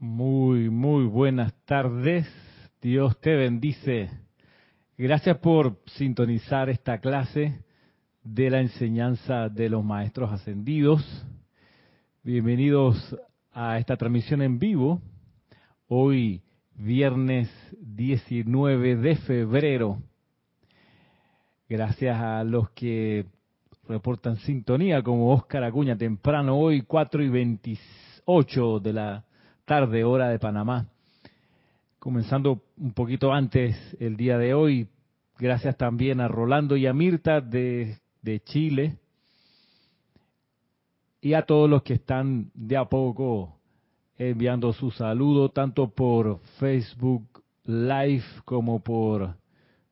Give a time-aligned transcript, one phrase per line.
[0.00, 2.24] Muy, muy buenas tardes.
[2.80, 4.08] Dios te bendice.
[4.96, 7.64] Gracias por sintonizar esta clase
[8.22, 11.02] de la enseñanza de los maestros ascendidos.
[12.22, 13.16] Bienvenidos
[13.50, 15.02] a esta transmisión en vivo.
[15.88, 16.42] Hoy,
[16.76, 19.98] viernes 19 de febrero.
[21.68, 23.26] Gracias a los que
[23.88, 29.24] reportan sintonía, como Oscar Acuña, temprano hoy, 4 y 28 de la
[29.68, 30.86] tarde, hora de Panamá.
[31.98, 34.88] Comenzando un poquito antes el día de hoy,
[35.38, 37.98] gracias también a Rolando y a Mirta de,
[38.44, 38.96] Chile
[41.20, 43.60] y a todos los que están de a poco
[44.16, 49.36] enviando su saludo, tanto por Facebook Live como por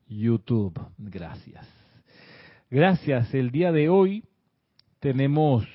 [0.08, 0.80] YouTube.
[0.96, 1.68] Gracias.
[2.70, 3.34] Gracias.
[3.34, 4.24] El día de hoy
[5.00, 5.66] tenemos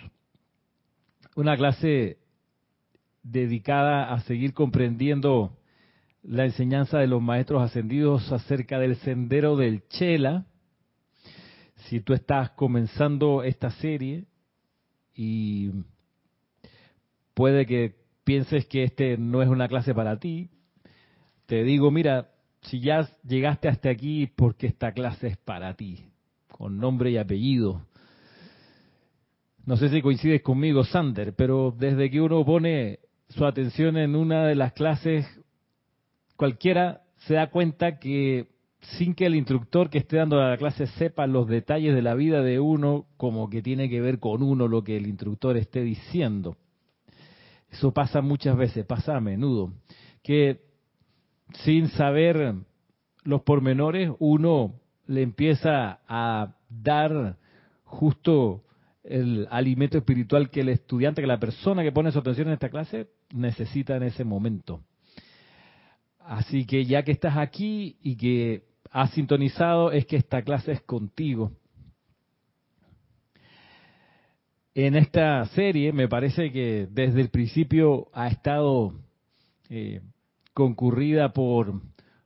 [1.36, 2.21] una clase
[3.24, 5.58] dedicada a seguir comprendiendo
[6.24, 10.46] la enseñanza de los maestros ascendidos acerca del sendero del Chela.
[11.88, 14.26] Si tú estás comenzando esta serie
[15.16, 15.72] y
[17.34, 20.50] puede que pienses que este no es una clase para ti,
[21.48, 22.30] te digo, mira,
[22.62, 26.06] si ya llegaste hasta aquí, porque esta clase es para ti,
[26.48, 27.86] con nombre y apellido.
[29.66, 33.00] No sé si coincides conmigo, Sander, pero desde que uno pone
[33.36, 35.26] su atención en una de las clases,
[36.36, 38.50] cualquiera se da cuenta que
[38.98, 42.42] sin que el instructor que esté dando la clase sepa los detalles de la vida
[42.42, 46.58] de uno, como que tiene que ver con uno lo que el instructor esté diciendo.
[47.70, 49.72] Eso pasa muchas veces, pasa a menudo,
[50.24, 50.62] que
[51.64, 52.56] sin saber
[53.24, 54.74] los pormenores uno
[55.06, 57.38] le empieza a dar
[57.84, 58.64] justo
[59.04, 62.70] el alimento espiritual que el estudiante, que la persona que pone su atención en esta
[62.70, 64.82] clase necesita en ese momento.
[66.20, 70.82] Así que ya que estás aquí y que has sintonizado, es que esta clase es
[70.82, 71.52] contigo.
[74.74, 78.94] En esta serie me parece que desde el principio ha estado
[79.70, 80.02] eh,
[80.54, 81.82] concurrida por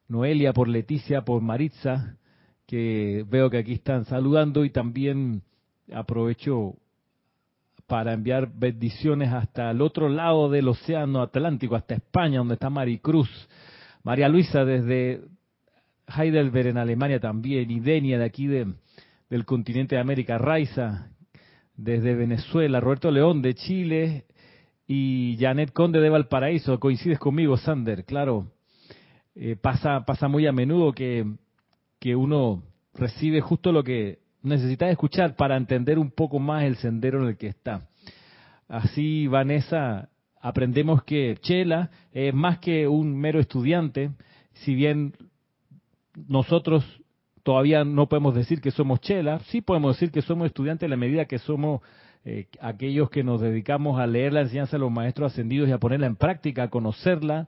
[0.07, 2.17] Noelia, por Leticia, por Maritza,
[2.67, 5.41] que veo que aquí están saludando y también
[5.91, 6.75] aprovecho
[7.87, 13.29] para enviar bendiciones hasta el otro lado del océano Atlántico, hasta España, donde está Maricruz.
[14.03, 15.21] María Luisa desde
[16.07, 18.73] Heidelberg en Alemania también, y Denia de aquí de,
[19.29, 21.09] del continente de América, Raiza
[21.75, 24.25] desde Venezuela, Roberto León de Chile
[24.87, 26.79] y Janet Conde de Valparaíso.
[26.79, 28.51] Coincides conmigo, Sander, claro.
[29.35, 31.25] Eh, pasa, muy a menudo que
[32.15, 32.63] uno
[32.93, 37.37] recibe justo lo que necesita escuchar para entender un poco más el sendero en el
[37.37, 37.87] que está.
[38.67, 40.09] Así, Vanessa,
[40.41, 44.11] aprendemos que Chela es más que un mero estudiante,
[44.53, 45.13] si bien
[46.27, 46.85] nosotros
[47.43, 50.97] todavía no podemos decir que somos Chela, sí podemos decir que somos estudiantes en la
[50.97, 51.81] medida que somos
[52.23, 55.77] eh, aquellos que nos dedicamos a leer la enseñanza de los maestros ascendidos y a
[55.77, 57.47] ponerla en práctica, a conocerla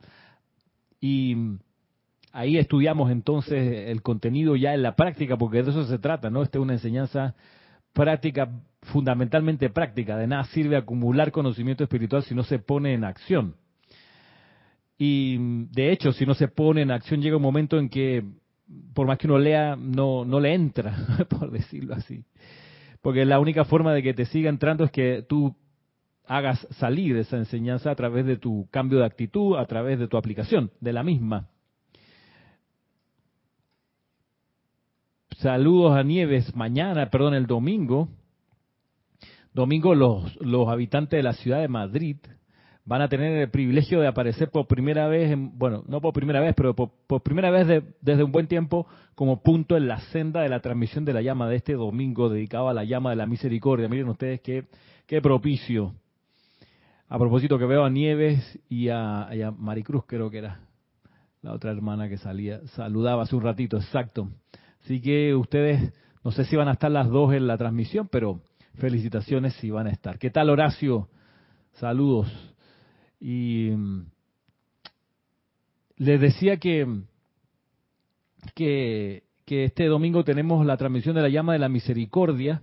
[1.02, 1.36] y
[2.32, 6.44] ahí estudiamos entonces el contenido ya en la práctica, porque de eso se trata, ¿no?
[6.44, 7.36] Esta es una enseñanza
[7.94, 8.50] práctica,
[8.84, 10.18] fundamentalmente práctica.
[10.18, 13.56] De nada sirve acumular conocimiento espiritual si no se pone en acción.
[14.98, 18.24] Y de hecho, si no se pone en acción, llega un momento en que,
[18.94, 20.96] por más que uno lea, no, no le entra,
[21.30, 22.24] por decirlo así.
[23.02, 25.56] Porque la única forma de que te siga entrando es que tú
[26.26, 30.18] hagas salir esa enseñanza a través de tu cambio de actitud, a través de tu
[30.18, 31.48] aplicación de la misma.
[35.42, 36.56] Saludos a Nieves.
[36.56, 38.10] Mañana, perdón, el domingo.
[39.54, 42.18] Domingo los, los habitantes de la ciudad de Madrid
[42.86, 46.40] van a tener el privilegio de aparecer por primera vez, en, bueno, no por primera
[46.40, 50.50] vez, pero por, primera vez desde un buen tiempo como punto en la senda de
[50.50, 53.88] la transmisión de la llama de este domingo dedicado a la llama de la misericordia.
[53.88, 54.66] Miren ustedes qué,
[55.06, 55.94] qué propicio.
[57.10, 60.62] A propósito que veo a Nieves y a, y a Maricruz, creo que era
[61.44, 64.30] la otra hermana que salía, saludaba hace un ratito, exacto.
[64.88, 65.92] Así que ustedes,
[66.24, 68.40] no sé si van a estar las dos en la transmisión, pero
[68.76, 70.18] felicitaciones si van a estar.
[70.18, 71.10] ¿Qué tal Horacio?
[71.74, 72.30] Saludos.
[73.20, 74.06] Y mm,
[75.98, 76.88] les decía que,
[78.56, 82.62] que, que este domingo tenemos la transmisión de la llama de la misericordia.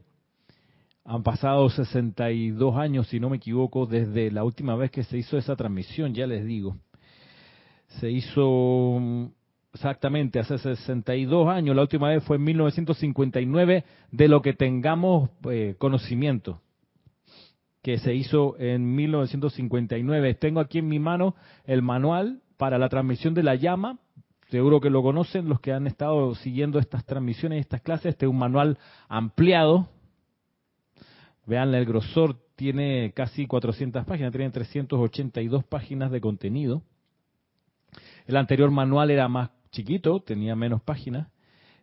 [1.05, 5.37] Han pasado 62 años, si no me equivoco, desde la última vez que se hizo
[5.37, 6.79] esa transmisión, ya les digo.
[8.00, 9.27] Se hizo mm,
[9.75, 15.75] Exactamente, hace 62 años, la última vez fue en 1959, de lo que tengamos eh,
[15.79, 16.61] conocimiento.
[17.82, 20.35] que se hizo en 1959.
[20.37, 21.35] Tengo aquí en mi mano
[21.67, 23.99] el manual para la transmisión de la llama.
[24.49, 28.06] Seguro que lo conocen los que han estado siguiendo estas transmisiones, estas clases.
[28.06, 28.79] Este es un manual
[29.09, 29.88] ampliado.
[31.44, 36.82] Vean el grosor, tiene casi 400 páginas, tiene 382 páginas de contenido.
[38.27, 41.29] El anterior manual era más chiquito, tenía menos páginas,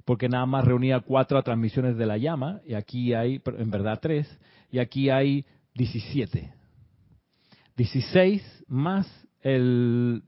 [0.05, 4.27] porque nada más reunía cuatro transmisiones de la llama, y aquí hay, en verdad, tres,
[4.71, 5.45] y aquí hay
[5.75, 6.53] 17.
[7.77, 9.07] 16 más
[9.41, 10.23] el,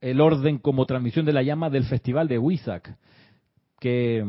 [0.00, 2.96] el orden como transmisión de la llama del festival de Huizac,
[3.80, 4.20] que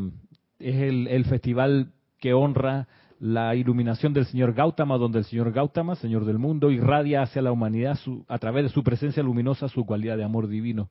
[0.58, 2.86] es el, el festival que honra
[3.18, 7.52] la iluminación del señor Gautama, donde el señor Gautama, señor del mundo, irradia hacia la
[7.52, 7.98] humanidad
[8.28, 10.88] a través de su presencia luminosa su cualidad de amor divino.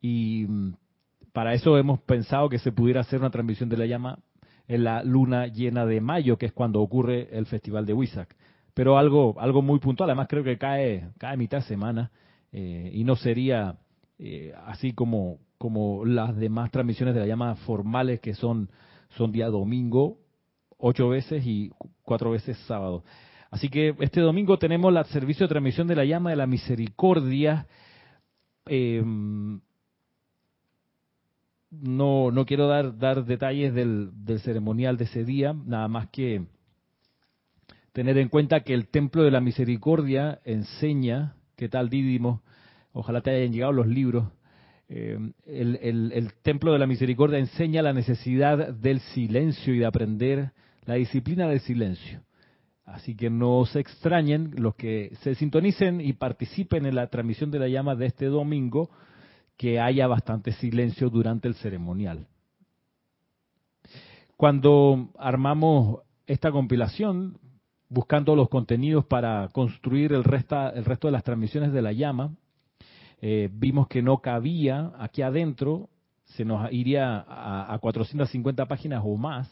[0.00, 0.74] Y mm,
[1.32, 4.18] para eso hemos pensado que se pudiera hacer una transmisión de la llama
[4.68, 8.34] en la luna llena de mayo, que es cuando ocurre el festival de Huizac.
[8.74, 12.10] Pero algo, algo muy puntual, además creo que cae, cae mitad semana
[12.52, 13.76] eh, y no sería
[14.18, 18.70] eh, así como, como las demás transmisiones de la llama formales que son,
[19.16, 20.18] son día domingo
[20.78, 21.70] ocho veces y
[22.02, 23.04] cuatro veces sábado.
[23.50, 27.66] Así que este domingo tenemos el servicio de transmisión de la llama de la misericordia.
[28.66, 29.60] Em,
[31.70, 36.44] no, no quiero dar, dar detalles del, del ceremonial de ese día, nada más que
[37.92, 42.42] tener en cuenta que el templo de la misericordia enseña, ¿qué tal Dídimo?
[42.92, 44.28] Ojalá te hayan llegado los libros.
[44.88, 49.86] Em, el, el, el, templo de la misericordia enseña la necesidad del silencio y de
[49.86, 50.52] aprender
[50.84, 52.22] la disciplina del silencio.
[52.84, 57.58] Así que no se extrañen los que se sintonicen y participen en la transmisión de
[57.58, 58.90] la llama de este domingo,
[59.56, 62.26] que haya bastante silencio durante el ceremonial.
[64.36, 67.38] Cuando armamos esta compilación,
[67.88, 70.72] buscando los contenidos para construir el, resto
[71.08, 72.34] de las transmisiones de la llama,
[73.22, 75.88] eh, vimos que no cabía aquí adentro,
[76.24, 79.48] se nos iría a, a 450 páginas o más,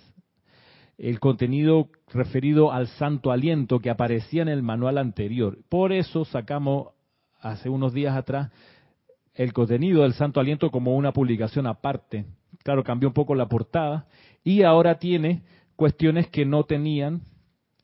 [0.98, 5.58] el contenido referido al santo aliento que aparecía en el manual anterior.
[5.68, 6.88] Por eso sacamos
[7.40, 8.50] hace unos días atrás
[9.34, 12.24] el contenido del santo aliento como una publicación aparte.
[12.62, 14.06] Claro, cambió un poco la portada
[14.42, 15.42] y ahora tiene
[15.76, 17.22] cuestiones que no tenían,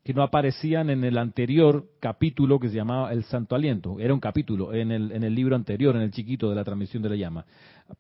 [0.05, 3.99] que no aparecían en el anterior capítulo que se llamaba el santo aliento.
[3.99, 7.03] Era un capítulo en el, en el libro anterior, en el chiquito de la transmisión
[7.03, 7.45] de la llama.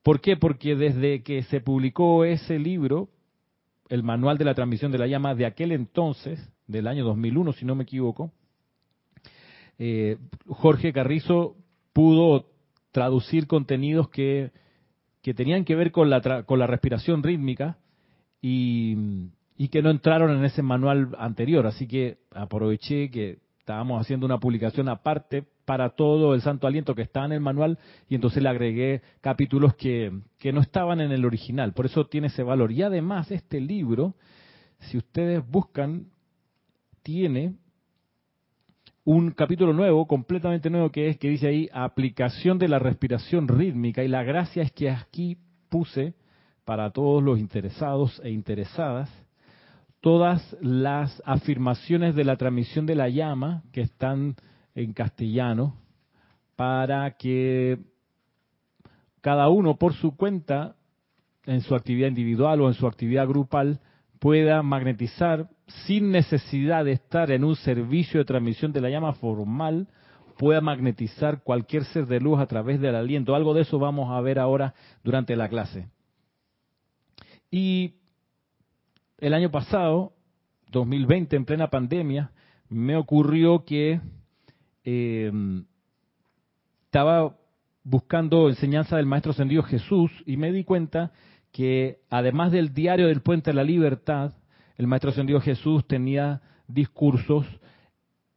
[0.02, 0.37] ¿Por qué?
[0.37, 3.08] Porque desde que se publicó ese libro,
[3.88, 7.64] el manual de la transmisión de la llama de aquel entonces, del año 2001, si
[7.64, 8.32] no me equivoco,
[9.79, 11.56] eh, Jorge Carrizo
[11.93, 12.50] pudo
[12.92, 14.52] traducir contenidos que,
[15.22, 17.78] que tenían que ver con la, con la respiración rítmica
[18.40, 18.96] y,
[19.56, 21.66] y que no entraron en ese manual anterior.
[21.66, 27.02] Así que aproveché que estábamos haciendo una publicación aparte para todo el Santo Aliento que
[27.02, 27.78] estaba en el manual
[28.08, 31.72] y entonces le agregué capítulos que, que no estaban en el original.
[31.75, 32.72] Por eso tiene ese valor.
[32.72, 34.16] Y además este libro,
[34.81, 36.06] si ustedes buscan,
[37.02, 37.54] tiene
[39.05, 44.05] un capítulo nuevo, completamente nuevo, que es que dice ahí aplicación de la respiración rítmica.
[44.05, 45.38] Y la gracia es que aquí
[45.69, 46.14] puse
[46.64, 49.11] para todos los interesados e interesadas
[50.00, 54.35] todas las afirmaciones de la transmisión de la llama que están
[54.75, 55.76] en castellano
[56.57, 57.78] para que
[59.21, 60.76] cada uno por su cuenta,
[61.45, 63.80] en su actividad individual o en su actividad grupal,
[64.19, 65.49] pueda magnetizar
[65.86, 69.88] sin necesidad de estar en un servicio de transmisión de la llama formal,
[70.38, 73.34] pueda magnetizar cualquier ser de luz a través del aliento.
[73.34, 74.74] Algo de eso vamos a ver ahora
[75.04, 75.88] durante la clase.
[77.50, 77.96] Y
[79.18, 80.14] el año pasado,
[80.70, 82.30] 2020, en plena pandemia,
[82.68, 84.00] me ocurrió que
[84.84, 85.32] eh,
[86.84, 87.36] estaba
[87.82, 91.12] buscando enseñanza del Maestro Ascendido Jesús y me di cuenta
[91.52, 94.32] que además del diario del Puente de la Libertad,
[94.80, 97.44] el Maestro Ascendido Jesús tenía discursos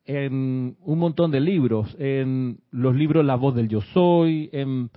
[0.03, 4.89] en un montón de libros, en los libros La voz del yo soy, en,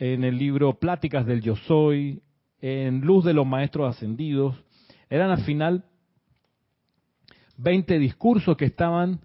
[0.00, 2.20] en el libro Pláticas del yo soy,
[2.60, 4.56] en Luz de los Maestros Ascendidos.
[5.08, 5.84] Eran al final
[7.58, 9.20] 20 discursos que estaban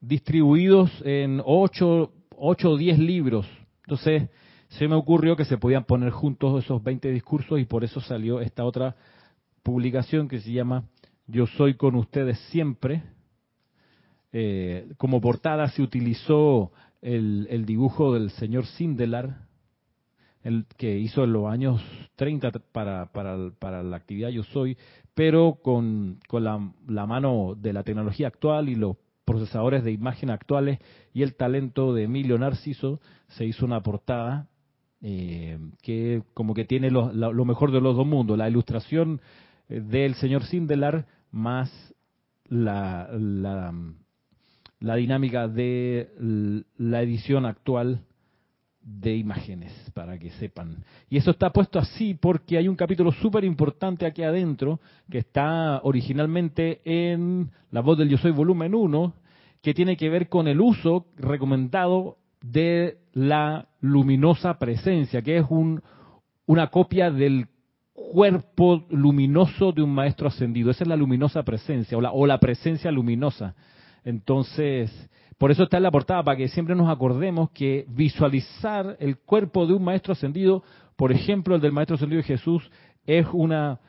[0.00, 3.48] distribuidos en 8, o 10 libros.
[3.82, 4.30] Entonces,
[4.68, 8.40] se me ocurrió que se podían poner juntos esos 20 discursos y por eso salió
[8.40, 8.94] esta otra
[9.64, 10.84] publicación que se llama
[11.30, 13.04] Yo soy con ustedes siempre.
[14.32, 16.72] Eh, como portada se utilizó
[17.02, 19.46] el, el, dibujo del señor Sindelar,
[20.42, 21.82] el, que hizo en los años
[22.16, 24.76] 30 para, para, para la actividad Yo Soy,
[25.14, 30.80] pero con, la mano de la tecnología actual y los procesadores de imagen actuales
[31.12, 34.48] y el talento de Emilio Narciso, se hizo una portada
[35.02, 39.20] eh, que como que tiene lo, lo, mejor de los dos mundos, la ilustración
[39.68, 41.70] eh, del señor Sindelar más
[42.48, 43.08] la,
[44.80, 46.10] la, dinámica de
[46.76, 48.04] la edición actual
[48.82, 50.84] de imágenes, para que sepan.
[51.08, 55.80] Y eso está puesto así porque hay un capítulo súper importante aquí adentro, que está
[55.84, 59.14] originalmente en La voz del Yo Soy volumen 1,
[59.62, 65.82] que tiene que ver con el uso recomendado de la luminosa presencia, que es un,
[66.46, 67.46] una copia del
[68.12, 70.70] cuerpo luminoso de un maestro ascendido.
[70.70, 73.54] Esa es la luminosa presencia o la, o la presencia luminosa.
[74.04, 74.90] Entonces,
[75.38, 79.66] por eso está en la portada, para que siempre nos acordemos que visualizar el cuerpo
[79.66, 80.62] de un maestro ascendido,
[80.96, 82.70] por ejemplo, el del maestro ascendido de Jesús,
[83.06, 83.80] es una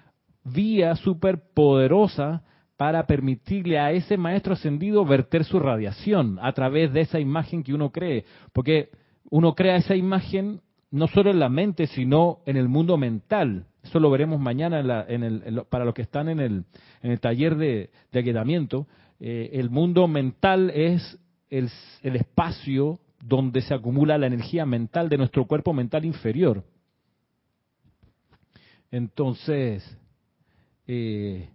[0.43, 2.43] vía súper poderosa
[2.77, 7.73] para permitirle a ese maestro ascendido verter su radiación a través de esa imagen que
[7.73, 8.25] uno cree.
[8.53, 8.89] Porque
[9.29, 10.61] uno crea esa imagen
[10.91, 13.65] no solo en la mente, sino en el mundo mental.
[13.81, 16.65] Eso lo veremos mañana en el, para los que están en el,
[17.01, 18.85] en el taller de, de.
[19.19, 21.17] Eh, el mundo mental es
[21.49, 21.69] el,
[22.03, 26.63] el, espacio donde se acumula la energía mental de nuestro cuerpo mental inferior.
[28.91, 29.97] Entonces,
[30.85, 31.49] eh,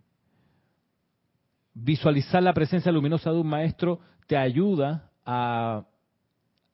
[1.75, 5.85] visualizar la presencia luminosa de un maestro te ayuda a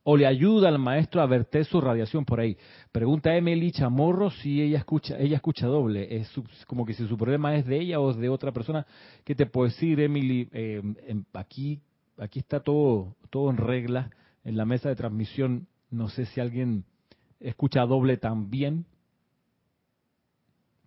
[0.05, 2.57] o le ayuda al maestro a verter su radiación por ahí.
[2.91, 6.17] Pregunta Emily Chamorro si ella escucha, ella escucha doble.
[6.17, 6.31] Es
[6.67, 8.87] como que si su problema es de ella o de otra persona.
[9.25, 10.49] ¿Qué te puedo decir, Emily?
[10.53, 10.83] Eh,
[11.35, 11.81] aquí,
[12.19, 14.11] aquí está todo, todo en regla.
[14.45, 16.85] En la mesa de transmisión, no sé si alguien
[17.39, 18.87] escucha doble también.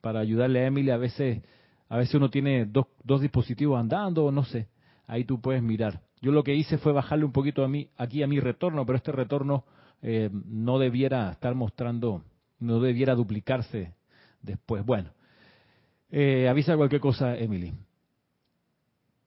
[0.01, 1.41] Para ayudarle a Emily, a veces
[1.87, 4.67] a veces uno tiene dos, dos dispositivos andando, no sé.
[5.07, 6.01] Ahí tú puedes mirar.
[6.25, 8.97] Yo lo que hice fue bajarle un poquito a mí, aquí a mi retorno, pero
[8.97, 9.63] este retorno
[10.01, 12.23] eh, no debiera estar mostrando,
[12.57, 13.93] no debiera duplicarse
[14.41, 14.83] después.
[14.83, 15.11] Bueno,
[16.09, 17.75] eh, avisa cualquier cosa, Emily.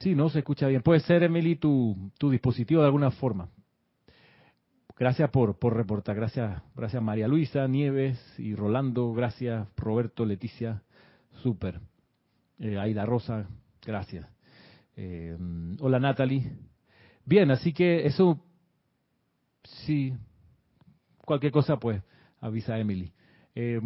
[0.01, 0.83] Sí, no se escucha bien.
[0.83, 3.49] Puede ser, Emily, tu, tu dispositivo de alguna forma.
[4.99, 6.17] Gracias por, por reportar.
[6.17, 9.13] Gracias, gracias María Luisa, Nieves y Rolando.
[9.13, 10.83] Gracias Roberto, Leticia.
[11.45, 11.79] Súper.
[12.59, 13.47] Eh, Aida Rosa,
[13.87, 14.27] gracias.
[14.97, 15.37] Eh,
[15.79, 16.68] hola Natalie.
[17.29, 18.41] Bien, así que eso,
[19.63, 20.15] sí,
[21.27, 22.03] cualquier cosa pues
[22.41, 23.13] avisa a Emily.
[23.55, 23.79] Eh,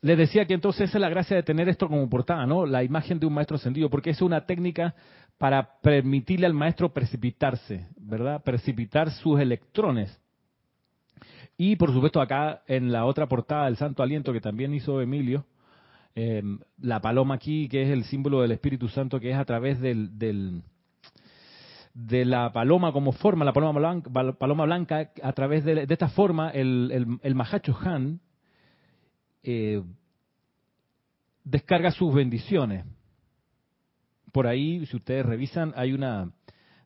[0.00, 2.66] les decía que entonces esa es la gracia de tener esto como portada, ¿no?
[2.66, 4.94] La imagen de un maestro ascendido, porque es una técnica
[5.38, 8.44] para permitirle al maestro precipitarse, ¿verdad?
[8.44, 10.16] Precipitar sus electrones.
[11.56, 15.46] Y por supuesto acá en la otra portada del Santo Aliento que también hizo Emilio,
[16.14, 19.80] Em, la paloma aquí, que es el símbolo del Espíritu Santo, que es a través
[19.80, 20.62] del
[21.94, 26.50] de la paloma como forma, la paloma blanca, paloma blanca a través de, esta forma,
[26.50, 28.20] el, el, el Mahacho Han
[29.42, 29.82] eh,
[31.44, 32.86] descarga sus bendiciones.
[34.32, 36.32] Por ahí, si ustedes revisan, hay una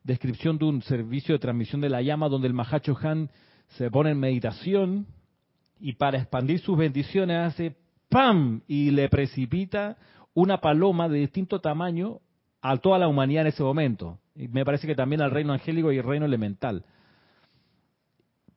[0.03, 3.29] descripción de un servicio de transmisión de la llama donde el Mahacho Han
[3.77, 5.07] se pone en meditación
[5.79, 7.75] y para expandir sus bendiciones hace
[8.09, 8.61] ¡pam!
[8.67, 9.97] y le precipita
[10.33, 12.19] una paloma de distinto tamaño
[12.61, 14.19] a toda la humanidad en ese momento.
[14.37, 16.85] Me parece que también al reino angélico y el reino elemental.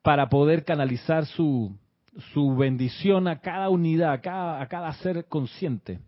[0.02, 1.74] Para poder canalizar su,
[2.32, 6.00] su bendición a cada unidad, a cada, a cada ser consciente.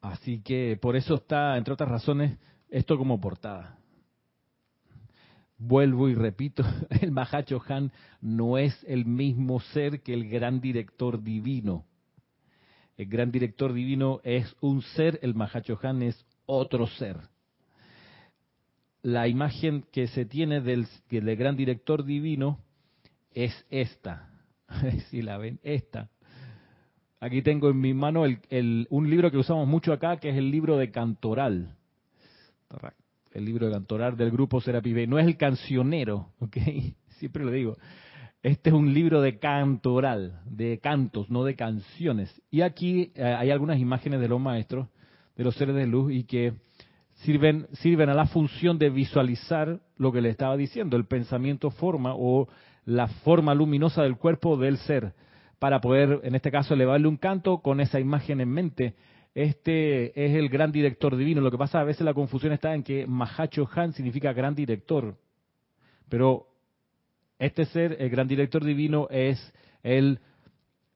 [0.00, 3.78] Así que por eso está, entre otras razones, esto como portada.
[5.58, 6.64] Vuelvo y repito,
[7.00, 11.84] el Mahacho Han no es el mismo ser que el gran director divino.
[12.96, 17.31] El gran director divino es un ser, el Mahacho Han es otro ser.
[19.02, 22.58] La imagen que se tiene del, del gran director divino
[23.34, 24.30] es esta.
[25.10, 26.08] si la ven, esta.
[27.20, 30.50] Aquí tengo en mi mano el, un libro que usamos mucho acá, que es el
[30.50, 31.76] libro de Cantoral
[33.34, 35.06] el libro de cantorar del grupo Serapi.
[35.06, 36.56] No es el cancionero, ¿ok?
[37.18, 37.76] Siempre lo digo.
[38.42, 42.42] Este es un libro de cantoral, de cantos, no de canciones.
[42.50, 44.88] Y aquí eh, hay algunas imágenes de los maestros,
[45.36, 46.54] de los seres de luz, y que
[47.24, 52.14] sirven, sirven a la función de visualizar lo que le estaba diciendo, el pensamiento forma
[52.14, 52.48] o
[52.84, 55.14] la forma luminosa del cuerpo del ser,
[55.58, 58.94] para poder, en este caso, elevarle un canto con esa imagen en mente
[59.34, 61.40] este es el gran director divino.
[61.40, 65.16] Lo que pasa a veces la confusión está en que Mahacho Han significa gran director,
[66.08, 66.48] pero
[67.38, 69.52] Este ser, el gran director divino, es
[69.82, 70.20] el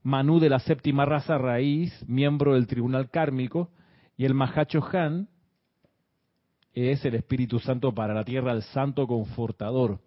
[0.03, 3.71] Manú de la séptima raza raíz, miembro del tribunal kármico,
[4.17, 5.29] y el Mahacho Han
[6.77, 9.99] es el Espíritu Santo para la tierra, el Santo Confortador.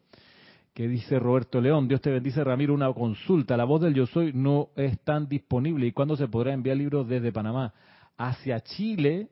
[0.73, 4.31] Que dice Roberto León, Dios te bendice Ramiro, una consulta, la voz del yo soy
[4.33, 7.73] no es tan disponible y cuándo se podrá enviar libros desde Panamá
[8.17, 9.29] hacia Chile,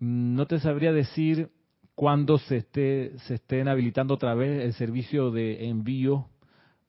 [0.00, 1.50] no te sabría decir
[1.94, 6.28] cuándo se esté se estén habilitando otra vez el servicio de envío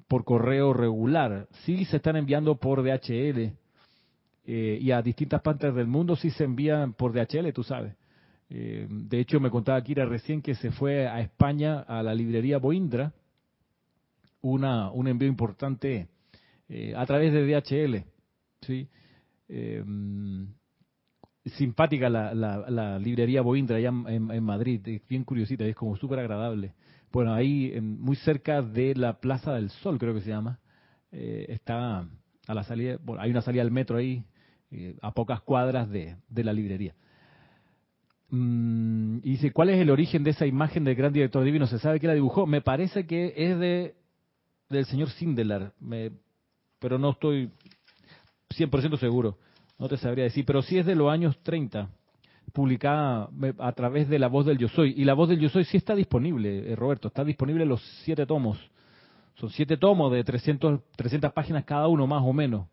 [0.08, 1.48] por correo regular.
[1.66, 3.54] Sí se están enviando por DHL
[4.46, 7.94] eh, y a distintas partes del mundo sí se envían por DHL, tú sabes.
[8.50, 12.58] Eh, de hecho, me contaba Kira recién que se fue a España a la librería
[12.58, 13.14] Boindra,
[14.42, 16.08] una, un envío importante
[16.70, 18.04] eh, a través de DHL.
[18.62, 18.88] ¿sí?
[21.46, 26.20] simpática la, la, librería Boindra allá en, en Madrid, es bien curiosita, es como súper
[26.20, 26.74] agradable.
[27.12, 30.60] Bueno, ahí muy cerca de la Plaza del Sol, creo que se llama,
[31.12, 32.08] eh, está
[32.48, 34.24] a la salida, bueno, hay una salida al metro ahí,
[34.72, 36.96] eh, a pocas cuadras de, de la librería.
[38.30, 41.68] Mm, y dice, ¿cuál es el origen de esa imagen del gran director divino?
[41.68, 42.46] ¿Se sabe quién la dibujó?
[42.46, 43.96] Me parece que es de
[44.70, 46.12] del señor Sindelar, me,
[46.80, 47.50] pero no estoy
[48.50, 49.38] 100% seguro,
[49.80, 51.90] no te sabría decir, pero sí es de los años 30
[52.54, 53.30] publicada
[53.60, 54.94] a través de La Voz del Yo Soy.
[54.98, 58.26] Y La Voz del Yo Soy sí está disponible, eh, Roberto, está disponible los siete
[58.26, 58.58] tomos.
[59.36, 62.68] Son siete tomos de 300, 300 páginas cada uno, más o menos.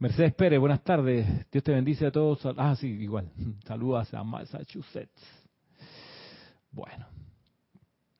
[0.00, 1.26] Mercedes Pérez, buenas tardes.
[1.50, 2.40] Dios te bendice a todos.
[2.56, 3.28] Ah, sí, igual.
[3.66, 5.20] Saludos a Massachusetts.
[6.70, 7.06] Bueno.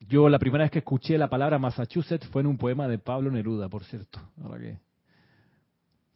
[0.01, 3.31] Yo la primera vez que escuché la palabra Massachusetts fue en un poema de Pablo
[3.31, 4.19] Neruda, por cierto.
[4.43, 4.79] Ahora que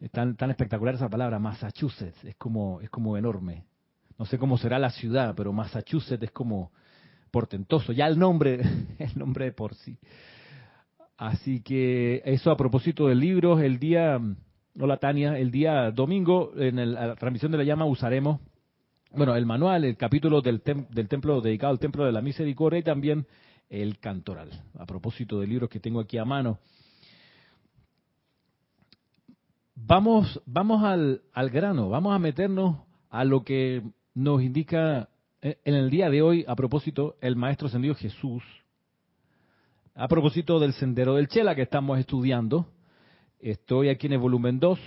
[0.00, 2.25] es tan, tan espectacular esa palabra, Massachusetts.
[2.25, 3.64] Es como, es como enorme.
[4.19, 6.73] No sé cómo será la ciudad, pero Massachusetts es como
[7.31, 7.92] portentoso.
[7.92, 8.62] Ya el nombre,
[8.99, 9.97] el nombre de por sí.
[11.16, 14.19] Así que eso a propósito del libro, el día,
[14.79, 18.41] hola Tania, el día domingo en la transmisión de la llama usaremos,
[19.14, 22.83] bueno, el manual, el capítulo del, del templo dedicado al templo de la misericordia y
[22.83, 23.26] también
[23.69, 24.49] el cantoral,
[24.79, 26.59] a propósito del libro que tengo aquí a mano.
[29.75, 32.79] Vamos, vamos al, al grano, vamos a meternos
[33.11, 33.83] a lo que
[34.14, 35.09] nos indica
[35.42, 38.42] eh, en el día de hoy, a propósito, el Maestro Ascendido Jesús,
[39.94, 42.66] a propósito del Sendero del Chela que estamos estudiando.
[43.42, 44.78] Estoy aquí en el volumen 2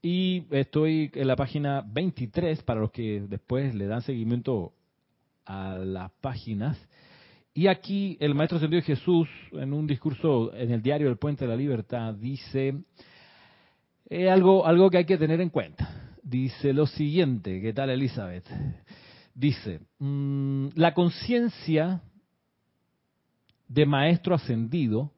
[0.00, 4.72] y estoy en la página 23 para los que después le dan seguimiento
[5.44, 6.78] a las páginas.
[7.52, 11.50] Y aquí el Maestro Ascendido Jesús, en un discurso en el diario El Puente de
[11.50, 12.84] la Libertad, dice
[14.08, 18.46] eh, algo, algo que hay que tener en cuenta dice lo siguiente, ¿qué tal Elizabeth?
[19.34, 22.02] Dice, mm, la conciencia
[23.68, 25.12] de maestro ascendido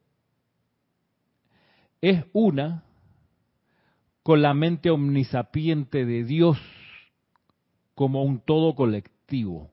[2.03, 2.83] es una
[4.23, 6.57] con la mente omnisapiente de Dios
[7.95, 9.71] como un todo colectivo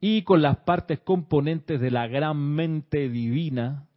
[0.00, 3.88] y con las partes componentes de la gran mente divina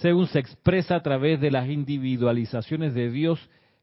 [0.00, 3.38] según se expresa a través de las individualizaciones de Dios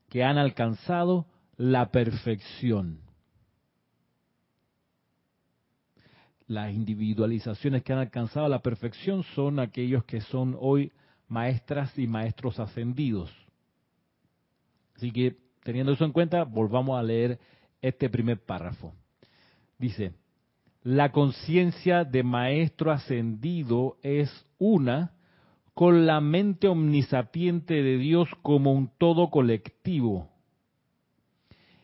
[0.09, 2.99] que han alcanzado la perfección.
[6.51, 10.91] Las individualizaciones que han alcanzado la perfección son aquellos que son hoy
[11.29, 13.31] maestras y maestros ascendidos.
[14.97, 17.39] Así que, teniendo eso en cuenta, volvamos a leer
[17.81, 18.93] este primer párrafo.
[19.79, 20.11] Dice,
[20.83, 25.13] la conciencia de maestro ascendido es una
[25.73, 30.27] con la mente omnisapiente de Dios como un todo colectivo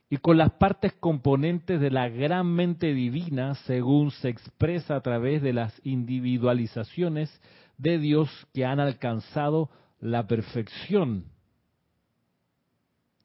[0.10, 5.42] y con las partes componentes de la gran mente divina según se expresa a través
[5.42, 7.42] de las individualizaciones
[7.78, 11.26] de Dios que han alcanzado la perfección.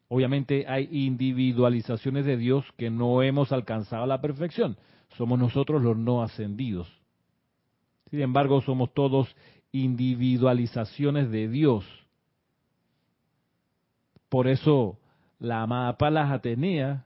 [0.09, 4.77] Obviamente hay individualizaciones de Dios que no hemos alcanzado la perfección.
[5.17, 6.89] Somos nosotros los no ascendidos.
[8.11, 9.35] Sin embargo, somos todos
[9.71, 11.87] individualizaciones de Dios.
[14.29, 14.99] Por eso
[15.43, 17.05] la amada Palas Atenea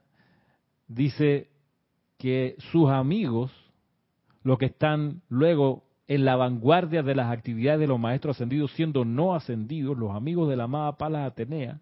[0.89, 1.49] dice
[2.19, 3.51] que sus amigos,
[4.43, 9.07] los que están luego en la vanguardia de las actividades de los maestros ascendidos, siendo
[9.07, 11.81] no ascendidos, los amigos de la amada Palas Atenea,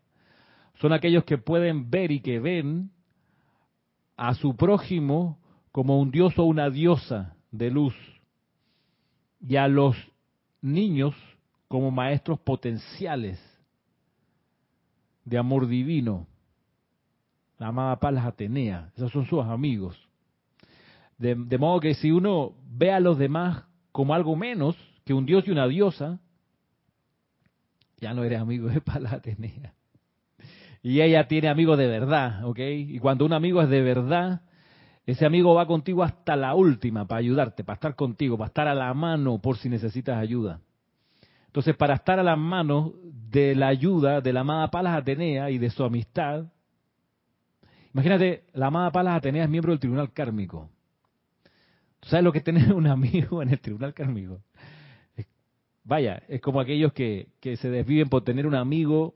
[0.76, 2.90] son aquellos que pueden ver y que ven
[4.16, 5.40] a su prójimo
[5.72, 7.96] como un dios o una diosa de luz,
[9.40, 9.96] y a los
[10.62, 11.16] niños
[11.66, 13.40] como maestros potenciales
[15.24, 16.28] de amor divino.
[17.58, 19.96] La amada Palas Atenea, esos son sus amigos.
[21.18, 25.46] De, modo que si uno ve a los demás como algo menos que un dios
[25.46, 26.18] y una diosa,
[27.98, 29.74] ya no eres amigo de Palas Atenea.
[30.82, 32.58] Y ella tiene amigos de verdad, ¿ok?
[32.58, 34.42] Y cuando un amigo es de verdad,
[35.06, 38.74] ese amigo va contigo hasta la última para ayudarte, para estar contigo, para estar a
[38.74, 40.60] la mano por si necesitas ayuda.
[41.46, 45.58] Entonces, para estar a la mano de la ayuda de la amada Palas Atenea y
[45.58, 46.46] de su amistad,
[47.94, 50.68] imagínate, la amada Palas Atenea es miembro del tribunal kármico.
[52.00, 54.42] ¿Tú sabes lo que es tener un amigo en el tribunal kármico?
[55.85, 59.14] vaya, es como aquellos que, que se desviven por tener un amigo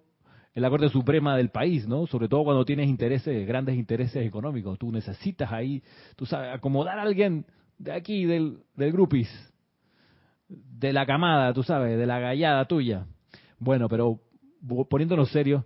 [0.54, 2.06] en la Corte Suprema del país, ¿no?
[2.06, 4.78] Sobre todo cuando tienes intereses, grandes intereses económicos.
[4.78, 5.82] Tú necesitas ahí,
[6.16, 7.46] tú sabes, acomodar a alguien
[7.78, 9.28] de aquí, del, del grupis,
[10.48, 13.06] de la camada, tú sabes, de la gallada tuya.
[13.58, 14.20] Bueno, pero
[14.88, 15.64] poniéndonos serios,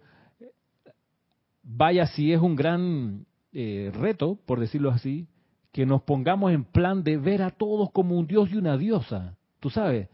[1.63, 5.29] vaya si es un gran eh, reto, por decirlo así,
[5.73, 9.37] que nos pongamos en plan de ver a todos como un dios y una diosa,
[9.61, 10.09] tú sabes.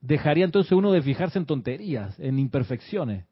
[0.00, 3.24] Dejaría entonces uno de fijarse en tonterías, en imperfecciones.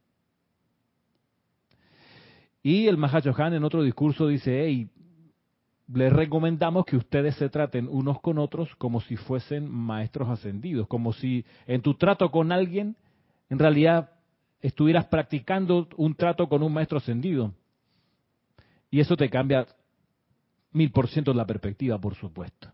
[2.62, 4.90] Y el Mahachohan en otro discurso dice, hey,
[5.92, 11.12] les recomendamos que ustedes se traten unos con otros como si fuesen maestros ascendidos, como
[11.12, 12.96] si en tu trato con alguien,
[13.48, 14.10] en realidad
[14.60, 17.52] estuvieras practicando un trato con un maestro ascendido.
[18.90, 19.66] Y eso te cambia
[20.72, 22.72] mil por ciento la perspectiva, por supuesto.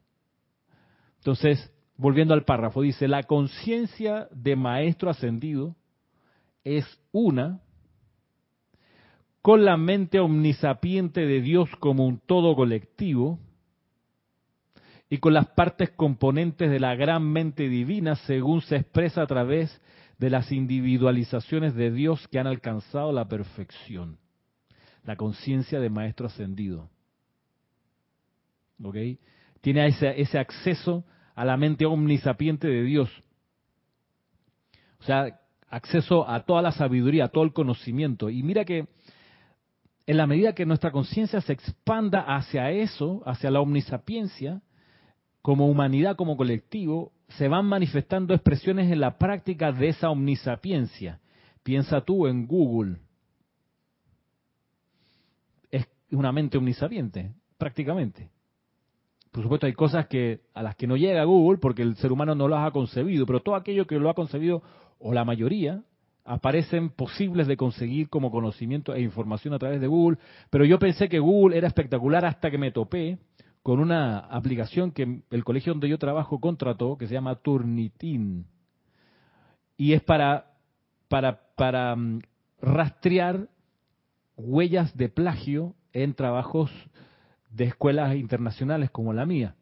[1.18, 5.77] Entonces, volviendo al párrafo, dice, la conciencia de maestro ascendido
[6.64, 7.61] es una
[9.42, 13.38] con la mente omnisapiente de Dios como un todo colectivo
[15.09, 19.70] y con las partes componentes de la gran mente divina según se expresa a través
[19.70, 19.81] de
[20.18, 24.18] las individualizaciones de Dios que han alcanzado la perfección.
[25.05, 26.90] La conciencia de Maestro Ascendido.
[28.83, 28.96] ¿Ok?
[29.61, 33.11] Tiene ese, ese acceso a la mente omnisapiente de Dios.
[35.00, 38.31] O sea, acceso a toda la sabiduría, a todo el conocimiento.
[38.31, 38.87] Y mira que
[40.07, 44.62] en la medida que nuestra conciencia se expanda hacia eso, hacia la omnisapiencia,
[45.42, 51.20] como humanidad, como colectivo, se van manifestando expresiones en la práctica de esa omnisapiencia.
[51.62, 52.98] Piensa tú en Google.
[55.70, 58.30] Es una mente omnisapiente, prácticamente.
[59.32, 62.34] Por supuesto hay cosas que a las que no llega Google porque el ser humano
[62.34, 64.62] no las ha concebido, pero todo aquello que lo ha concebido,
[64.98, 65.82] o la mayoría,
[66.24, 70.18] aparecen posibles de conseguir como conocimiento e información a través de Google,
[70.50, 73.18] pero yo pensé que Google era espectacular hasta que me topé
[73.66, 78.46] con una aplicación que el colegio donde yo trabajo contrató, que se llama Turnitin.
[79.76, 80.52] Y es para,
[81.09, 82.20] para, para mm,
[82.62, 83.48] rastrear
[84.37, 86.70] huellas de plagio en trabajos
[87.50, 89.57] de escuelas internacionales como la mía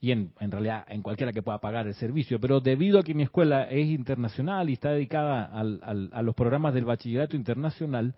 [0.00, 3.24] y en, realidad en cualquiera que pueda pagar el servicio, pero debido a que mi
[3.24, 8.14] escuela es internacional y está dedicada a los programas del bachillerato internacional,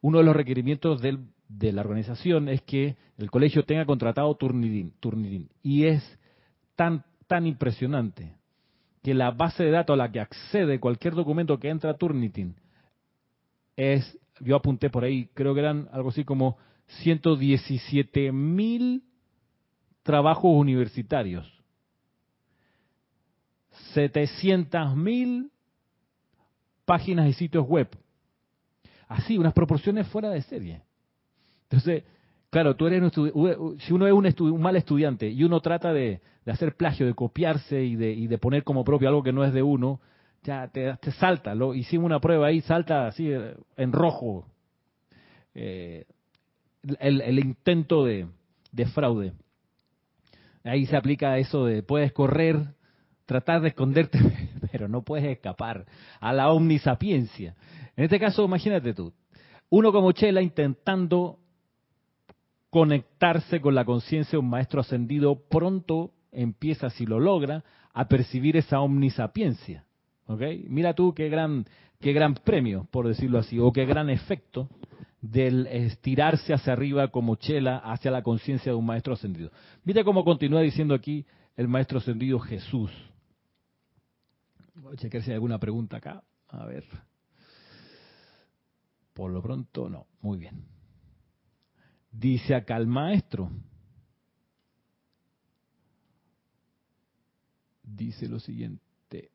[0.00, 1.02] uno de los requerimientos
[1.48, 5.48] de la organización es que el colegio tenga contratado Turnitin.
[5.62, 6.18] Y es
[6.76, 8.36] tan, tan impresionante
[9.02, 12.56] que la base de datos a la que accede cualquier documento que entra a Turnitin
[13.76, 16.56] es, yo apunté por ahí, creo que eran algo así como
[17.02, 19.04] 117 mil
[20.02, 21.50] trabajos universitarios.
[23.94, 25.50] 700.000
[26.84, 27.88] páginas y sitios web.
[29.08, 30.82] Así, unas proporciones fuera de serie.
[31.74, 32.04] Entonces,
[32.50, 37.04] claro, tú eres si uno es un, mal estudiante y uno trata de, hacer plagio,
[37.04, 40.00] de copiarse y de, poner como propio algo que no es de uno,
[40.44, 41.54] ya te, salta.
[41.54, 44.46] Lo, hicimos una prueba ahí, salta así eh, en rojo
[45.54, 46.04] eh,
[47.00, 49.32] el, intento de fraude.
[50.62, 52.56] Ahí se aplica eso de puedes correr,
[53.26, 54.18] tratar de esconderte,
[54.70, 55.86] pero no puedes escapar
[56.20, 57.56] a la omnisapiencia.
[57.96, 59.12] En este caso, imagínate tú,
[59.70, 61.40] uno como Chela intentando
[62.74, 68.56] conectarse con la conciencia de un maestro ascendido, pronto empieza, si lo logra, a percibir
[68.56, 69.86] esa omnisapiencia.
[70.26, 70.66] ¿okay?
[70.68, 71.66] Mira tú qué gran,
[72.00, 74.68] qué gran premio, por decirlo así, o qué gran efecto
[75.20, 79.52] del estirarse hacia arriba como chela hacia la conciencia de un maestro ascendido.
[79.84, 81.24] Mira cómo continúa diciendo aquí
[81.56, 82.90] el maestro ascendido Jesús.
[84.74, 86.24] Voy a chequear si hay alguna pregunta acá.
[86.48, 86.82] A ver.
[89.12, 90.08] Por lo pronto, no.
[90.22, 90.73] Muy bien.
[92.16, 93.50] Dice acá el maestro.
[97.82, 99.32] Dice lo siguiente.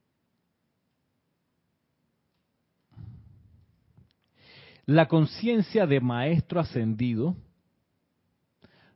[4.85, 7.35] La conciencia de maestro ascendido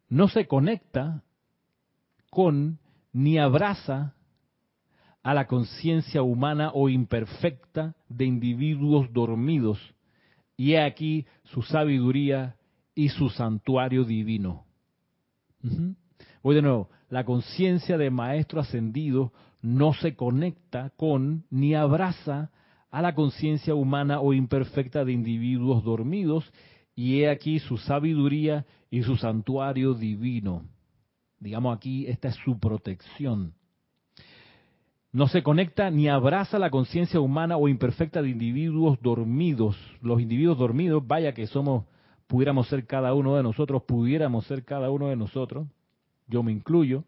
[0.08, 1.22] no se conecta
[2.32, 2.80] con
[3.12, 4.16] ni abraza
[5.22, 9.78] a la conciencia humana o imperfecta de individuos dormidos.
[10.56, 12.56] Y he aquí su sabiduría
[12.96, 14.66] y su santuario divino.
[16.42, 22.52] Voy de nuevo, la conciencia de maestro ascendido no se conecta con ni abraza
[22.92, 26.52] a la conciencia humana o imperfecta de individuos dormidos,
[26.96, 30.66] y he aquí su sabiduría y su santuario divino.
[31.40, 33.54] Digamos aquí, esta es su protección.
[35.12, 39.78] No se conecta ni abraza la conciencia humana o imperfecta de individuos dormidos.
[40.02, 41.86] Los individuos dormidos, vaya que somos,
[42.34, 45.68] pudiéramos ser cada uno de nosotros, pudiéramos ser cada uno de nosotros,
[46.26, 47.04] yo me incluyo,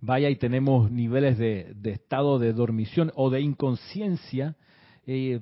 [0.00, 4.56] vaya y tenemos niveles de, estado de dormición o de inconsciencia
[5.06, 5.38] eh,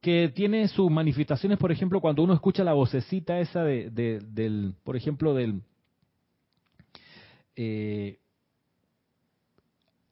[0.00, 4.96] que tiene sus manifestaciones, por ejemplo, cuando uno escucha la vocecita esa de, del, por
[4.96, 5.60] ejemplo, del
[7.56, 8.20] eh,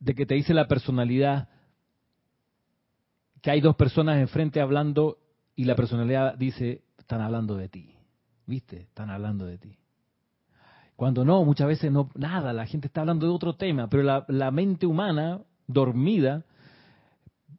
[0.00, 1.48] de que te dice la personalidad
[3.40, 5.16] que hay dos personas enfrente hablando
[5.56, 7.94] y la personalidad dice, están hablando de ti,
[8.44, 8.82] ¿viste?
[8.82, 9.78] Están hablando de ti.
[10.94, 14.50] Cuando no, muchas veces no, nada, la gente está hablando de otro tema, pero la,
[14.50, 16.44] mente humana, dormida,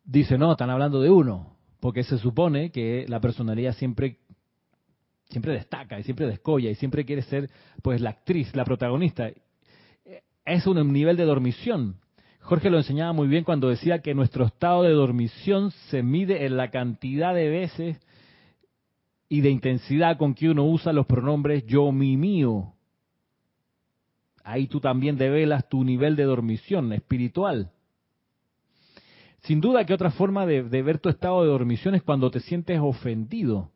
[0.04, 4.20] dice, no, están hablando de uno, porque se supone que la personalidad siempre
[5.30, 7.50] siempre destaca y siempre descolla y siempre quiere ser
[7.82, 9.32] pues la actriz, la protagonista.
[10.46, 11.96] Es un nivel de dormición.
[12.42, 16.56] Jorge lo enseñaba muy bien cuando decía que nuestro estado de dormición se mide en
[16.56, 18.00] la cantidad de veces
[19.30, 22.74] y de intensidad con que uno usa los pronombres yo, mi, mío.
[24.44, 27.72] Ahí tú también develas tu nivel de dormición espiritual.
[29.42, 32.80] Sin duda que otra forma de, ver tu estado de dormición es cuando te sientes
[32.82, 33.72] ofendido.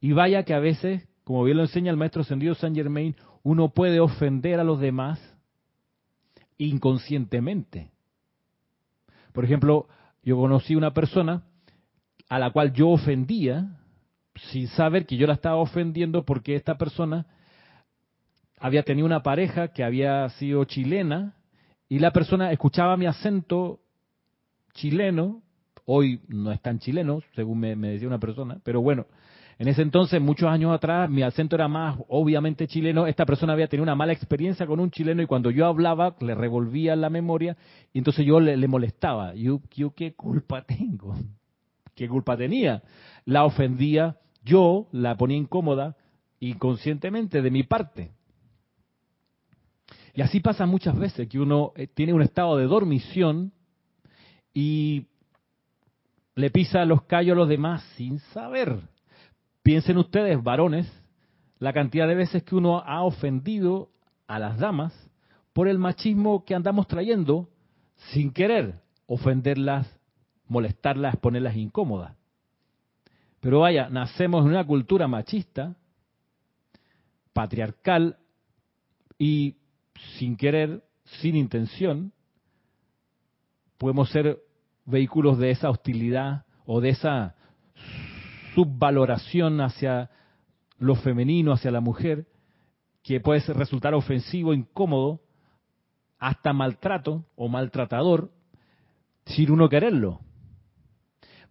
[0.00, 3.70] Y vaya que a veces, como bien lo enseña el maestro ascendido Saint Germain, uno
[3.70, 5.20] puede ofender a los demás
[6.56, 7.90] inconscientemente.
[9.32, 9.88] Por ejemplo,
[10.22, 11.42] yo conocí una persona
[12.28, 13.79] a la cual yo ofendía
[14.48, 17.26] sin saber que yo la estaba ofendiendo porque esta persona
[18.58, 21.34] había tenido una pareja que había sido chilena
[21.88, 23.80] y la persona escuchaba mi acento
[24.74, 25.42] chileno,
[25.86, 29.06] hoy no es tan chileno, según me, decía una persona, pero bueno,
[29.58, 33.06] en ese entonces, muchos años atrás, mi acento era más obviamente chileno.
[33.06, 36.34] Esta persona había tenido una mala experiencia con un chileno y cuando yo hablaba le
[36.34, 37.58] revolvía la memoria
[37.92, 39.34] y entonces yo le, molestaba.
[39.34, 41.14] Yo, yo, ¿qué culpa tengo?
[41.94, 42.82] ¿Qué culpa tenía?
[43.26, 45.96] La ofendía, yo la ponía incómoda
[46.40, 48.12] inconscientemente de mi parte.
[50.14, 53.52] Y así pasa muchas veces que uno eh, tiene un estado de dormición
[54.52, 55.06] y
[56.34, 58.80] le pisa los callos a los demás sin saber.
[59.62, 60.90] Piensen ustedes, varones,
[61.58, 63.90] la cantidad de veces que uno ha ofendido
[64.26, 64.92] a las damas
[65.52, 67.48] por el machismo que andamos trayendo
[68.12, 69.92] sin querer ofenderlas,
[70.46, 72.19] molestarlas, ponerlas incómodas.
[73.40, 75.74] Pero vaya, nacemos en una cultura machista,
[77.32, 78.18] patriarcal
[79.18, 79.56] y
[80.18, 80.82] sin querer,
[81.20, 82.12] sin intención,
[83.78, 84.38] podemos ser
[84.84, 87.34] vehículos de esa hostilidad o de esa
[88.54, 90.10] subvaloración hacia
[90.78, 92.26] lo femenino, hacia la mujer,
[93.02, 95.20] que puede resultar ofensivo, incómodo,
[96.18, 98.30] hasta maltrato o maltratador,
[99.24, 100.20] sin uno quererlo.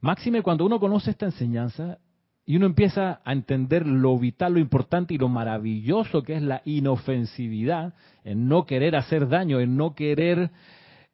[0.02, 1.98] Máxime cuando uno conoce esta enseñanza
[2.46, 6.62] y uno empieza a entender lo vital, lo importante y lo maravilloso que es la
[6.66, 10.52] inofensividad, en no querer hacer daño, en no querer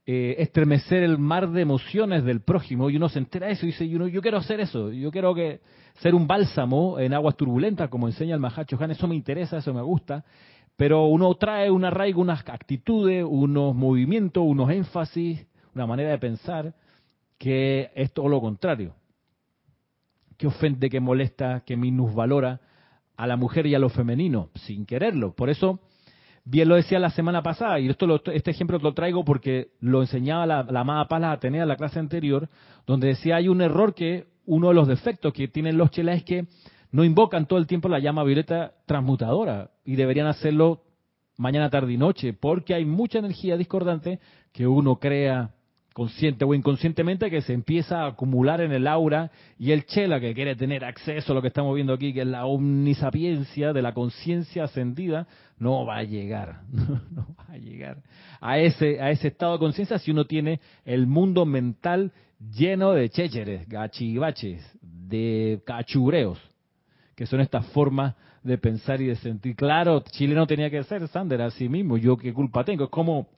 [0.05, 3.71] eh, estremecer el mar de emociones del prójimo y uno se entera de eso y
[3.71, 5.61] dice, yo, quiero hacer eso, yo quiero que
[5.95, 9.73] ser un bálsamo en aguas turbulentas, como enseña el Mahacho Han, eso me interesa, eso
[9.73, 10.23] me gusta,
[10.77, 16.73] pero uno trae una arraigo, unas actitudes, unos movimientos, unos énfasis, una manera de pensar
[17.37, 18.95] que es todo lo contrario,
[20.37, 22.61] que ofende, que molesta, que minusvalora
[23.17, 25.33] a la mujer y a lo femenino, sin quererlo.
[25.33, 25.79] Por eso
[26.47, 30.45] Bien lo decía la semana pasada, y esto este ejemplo lo traigo porque lo enseñaba
[30.45, 32.49] la, la amada Paz Atenea en la clase anterior,
[32.85, 36.23] donde decía hay un error que uno de los defectos que tienen los chelas es
[36.23, 36.45] que
[36.91, 40.83] no invocan todo el tiempo la llama violeta transmutadora y deberían hacerlo
[41.35, 44.19] mañana, tarde y noche, porque hay mucha energía discordante
[44.51, 45.49] que uno crea
[45.95, 50.33] consciente o inconscientemente que se empieza a acumular en el aura y el chela que
[50.33, 53.93] quiere tener acceso a lo que estamos viendo aquí, que es la omnisapiencia de la
[53.93, 55.25] conciencia ascendida,
[55.57, 58.03] no va a llegar, no, va a llegar
[58.41, 62.11] a ese, a ese estado de conciencia si uno tiene el mundo mental
[62.53, 66.37] lleno de chécheres, gachivaches, de cachureos,
[67.15, 69.55] que son estas formas de pensar y de sentir.
[69.55, 71.95] Claro, Chile no tenía que ser, Sander, así mismo.
[71.95, 72.83] Yo qué culpa tengo.
[72.83, 73.29] Es como,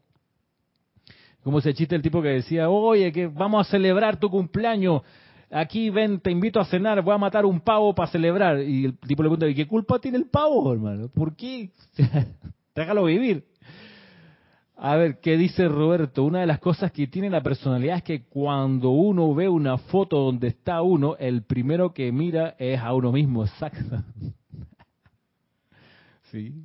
[1.44, 5.02] como ese chiste el tipo que decía, oye, que vamos a celebrar tu cumpleaños.
[5.50, 8.62] Aquí ven, te invito a cenar, voy a matar un pavo para celebrar.
[8.62, 11.08] Y el tipo le pregunta, ¿y qué culpa tiene el pavo, hermano?
[11.08, 11.72] ¿Por qué?
[12.76, 13.46] Déjalo vivir.
[14.80, 16.24] A ver, ¿qué dice Roberto?
[16.24, 20.20] Una de las cosas que tiene la personalidad es que cuando uno ve una foto
[20.20, 24.04] donde está uno, el primero que mira es a uno mismo, exacto.
[26.32, 26.64] sí.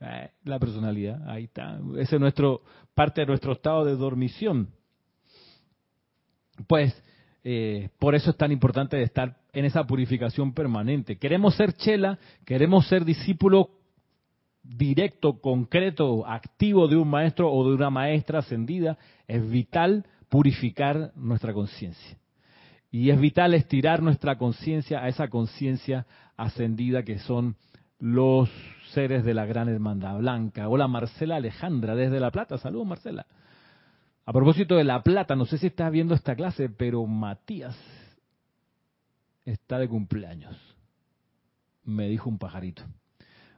[0.00, 1.78] Eh, la personalidad, ahí está.
[1.98, 2.62] Ese es nuestro,
[2.98, 4.70] parte de nuestro estado de dormición.
[6.66, 7.00] Pues,
[7.44, 11.16] eh, por eso es tan importante estar en esa purificación permanente.
[11.16, 13.68] Queremos ser chela, queremos ser discípulos
[14.64, 21.52] directo, concreto, activo de un maestro o de una maestra ascendida, es vital purificar nuestra
[21.52, 22.18] conciencia.
[22.90, 26.04] Y es vital estirar nuestra conciencia a esa conciencia
[26.36, 27.54] ascendida que son
[27.98, 28.48] los
[28.92, 30.68] seres de la gran hermandad blanca.
[30.68, 32.58] Hola Marcela Alejandra desde La Plata.
[32.58, 33.26] Saludos Marcela.
[34.24, 37.76] A propósito de La Plata, no sé si estás viendo esta clase, pero Matías
[39.44, 40.56] está de cumpleaños.
[41.84, 42.82] Me dijo un pajarito.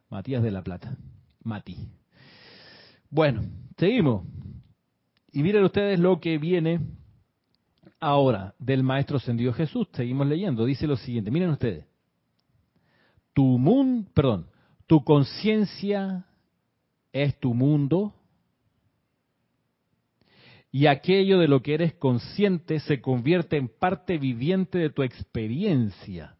[0.09, 0.97] Matías de la Plata.
[1.43, 1.77] Mati.
[3.11, 3.43] Bueno,
[3.77, 4.25] seguimos.
[5.33, 6.81] Y miren ustedes lo que viene
[7.99, 9.89] ahora del Maestro Ascendido Jesús.
[9.93, 10.65] Seguimos leyendo.
[10.65, 11.31] Dice lo siguiente.
[11.31, 11.90] Miren ustedes.
[13.33, 14.47] Tu mundo, perdón,
[14.87, 16.27] tu conciencia
[17.13, 18.15] es tu mundo
[20.73, 26.37] y aquello de lo que eres consciente se convierte en parte viviente de tu experiencia.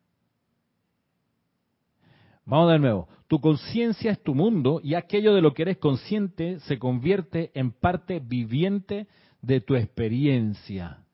[2.45, 3.09] Vamos de nuevo.
[3.27, 7.73] Tu conciencia es tu mundo y aquello de lo que eres consciente se convierte en
[7.73, 9.07] parte viviente
[9.43, 11.05] de tu experiencia.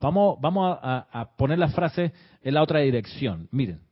[0.00, 3.48] Vamos, vamos a, a poner la frase en la otra dirección.
[3.50, 3.85] Miren,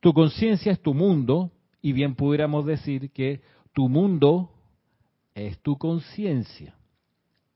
[0.00, 3.40] tu conciencia es tu mundo y bien pudiéramos decir que
[3.72, 4.50] tu mundo
[5.34, 6.74] es tu conciencia.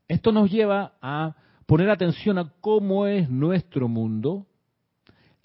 [0.09, 4.46] Esto nos lleva a poner atención a cómo es nuestro mundo,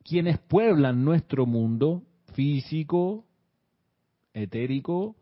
[0.03, 3.25] quienes pueblan nuestro mundo físico,
[4.33, 5.15] etérico,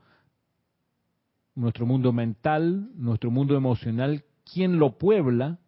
[1.56, 5.60] nuestro mundo mental, nuestro mundo emocional, quién lo puebla,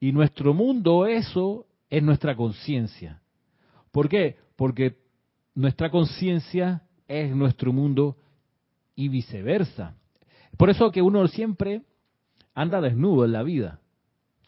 [0.00, 3.22] y nuestro mundo, eso es nuestra conciencia.
[3.90, 4.36] ¿Por qué?
[4.56, 5.03] Porque
[5.54, 8.16] nuestra conciencia es nuestro mundo
[8.94, 9.96] y viceversa.
[10.56, 11.82] Por eso que uno siempre
[12.54, 13.80] anda desnudo en la vida.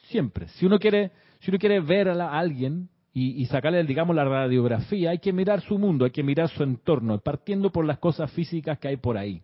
[0.09, 0.49] Siempre.
[0.49, 2.89] Si uno quiere, si uno quiere ver a alguien,
[3.19, 7.19] y, sacarle, digamos, la radiografía, hay que mirar su mundo, hay que mirar su entorno,
[7.19, 9.43] partiendo por las cosas físicas que hay por ahí.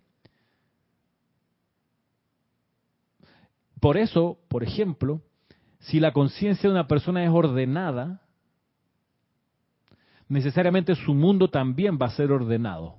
[3.81, 5.22] Por eso, por ejemplo,
[5.79, 8.20] si la conciencia de una persona es ordenada,
[10.28, 12.96] necesariamente su mundo también va a ser ordenado.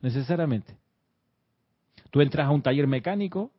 [0.00, 0.76] Necesariamente.
[2.10, 3.50] Tú entras a un taller mecánico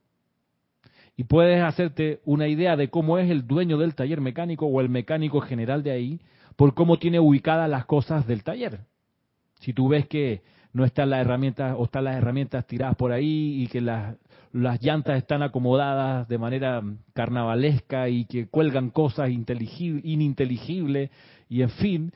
[1.15, 4.89] y puedes hacerte una idea de cómo es el dueño del taller mecánico o el
[4.89, 6.19] mecánico general de ahí
[6.55, 8.81] por cómo tiene ubicadas las cosas del taller.
[9.59, 10.41] Si tú ves que
[10.73, 14.15] no están las herramientas o están las herramientas tiradas por ahí y que las,
[14.53, 16.81] las llantas están acomodadas de manera
[17.13, 21.09] carnavalesca y que cuelgan cosas ininteligibles
[21.49, 22.11] y en fin,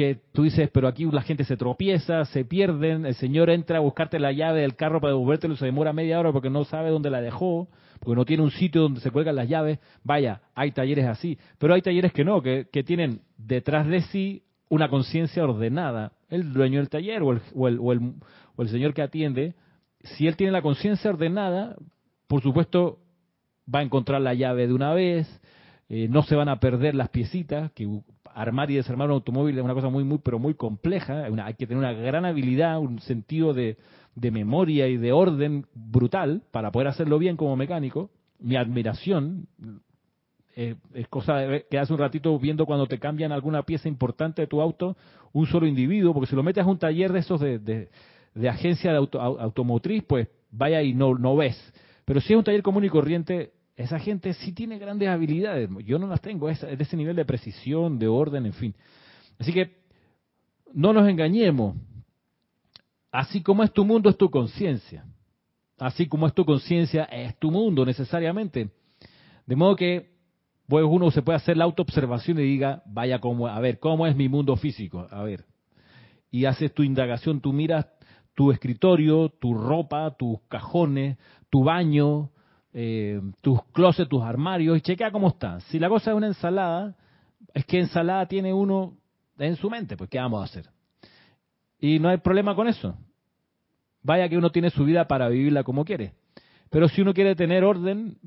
[0.00, 3.80] que tú dices, pero aquí la gente se tropieza, se pierden, el señor entra a
[3.80, 7.10] buscarte la llave del carro para devolvértelo, se demora media hora porque no sabe dónde
[7.10, 9.78] la dejó, porque no tiene un sitio donde se cuelgan las llaves.
[10.02, 14.88] Vaya, hay talleres así, pero hay talleres que no, que, tienen detrás de sí una
[14.88, 16.12] conciencia ordenada.
[16.30, 18.14] El dueño del taller o el, o, el, o, el,
[18.56, 19.54] o el señor que atiende,
[20.02, 21.76] si él tiene la conciencia ordenada,
[22.26, 23.00] por supuesto
[23.72, 25.28] va a encontrar la llave de una vez,
[25.90, 27.86] eh, no se van a perder las piecitas, que
[28.34, 31.24] armar y desarmar un automóvil es una cosa muy, muy, pero muy compleja.
[31.24, 33.76] hay que tener una gran habilidad, un sentido de,
[34.14, 38.10] memoria y de orden brutal para poder hacerlo bien como mecánico.
[38.38, 39.48] Mi admiración
[40.56, 44.48] eh, es cosa que hace un ratito viendo cuando te cambian alguna pieza importante de
[44.48, 44.96] tu auto,
[45.32, 48.92] un solo individuo, porque si lo metes a un taller de esos de, de, agencia
[48.92, 51.56] de automotriz, pues vaya y no, no ves.
[52.04, 55.70] Pero si es un taller común y corriente, esa gente sí tiene grandes habilidades.
[55.84, 58.74] Yo no las tengo, es de ese nivel de precisión, de orden, en fin.
[59.38, 59.80] Así que
[60.72, 61.76] no nos engañemos.
[63.10, 65.04] Así como es tu mundo, es tu conciencia.
[65.78, 68.70] Así como es tu conciencia, es tu mundo necesariamente.
[69.46, 70.10] De modo que
[70.68, 74.14] pues uno se puede hacer la autoobservación y diga, vaya como, a ver, ¿cómo es
[74.14, 75.08] mi mundo físico?
[75.10, 75.44] A ver.
[76.30, 77.86] Y haces tu indagación, tú miras
[78.36, 81.18] tu escritorio, tu ropa, tus cajones,
[81.50, 82.30] tu baño,
[82.72, 85.60] eh, tus closets, tus armarios y chequea cómo están.
[85.62, 86.94] Si la cosa es una ensalada,
[87.54, 88.96] es que ensalada tiene uno
[89.38, 90.66] en su mente, pues ¿qué vamos a hacer?
[91.78, 92.96] Y no hay problema con eso.
[94.02, 96.12] Vaya que uno tiene su vida para vivirla como quiere.
[96.70, 98.18] Pero si uno quiere tener orden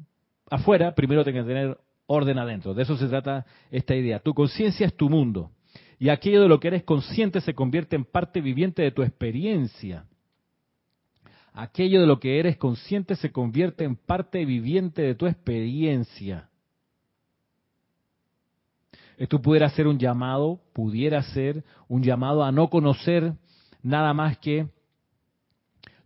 [0.50, 1.78] afuera, primero tiene que tener
[2.08, 2.74] orden adentro.
[2.74, 4.20] De eso se trata esta idea.
[4.20, 5.52] Tu conciencia es tu mundo.
[6.00, 10.06] Y aquello de lo que eres consciente se convierte en parte viviente de tu experiencia.
[11.54, 16.50] Aquello de lo que eres consciente se convierte en parte viviente de tu experiencia.
[19.18, 23.34] Esto pudiera ser un llamado, pudiera ser un llamado a no conocer
[23.84, 24.68] nada más que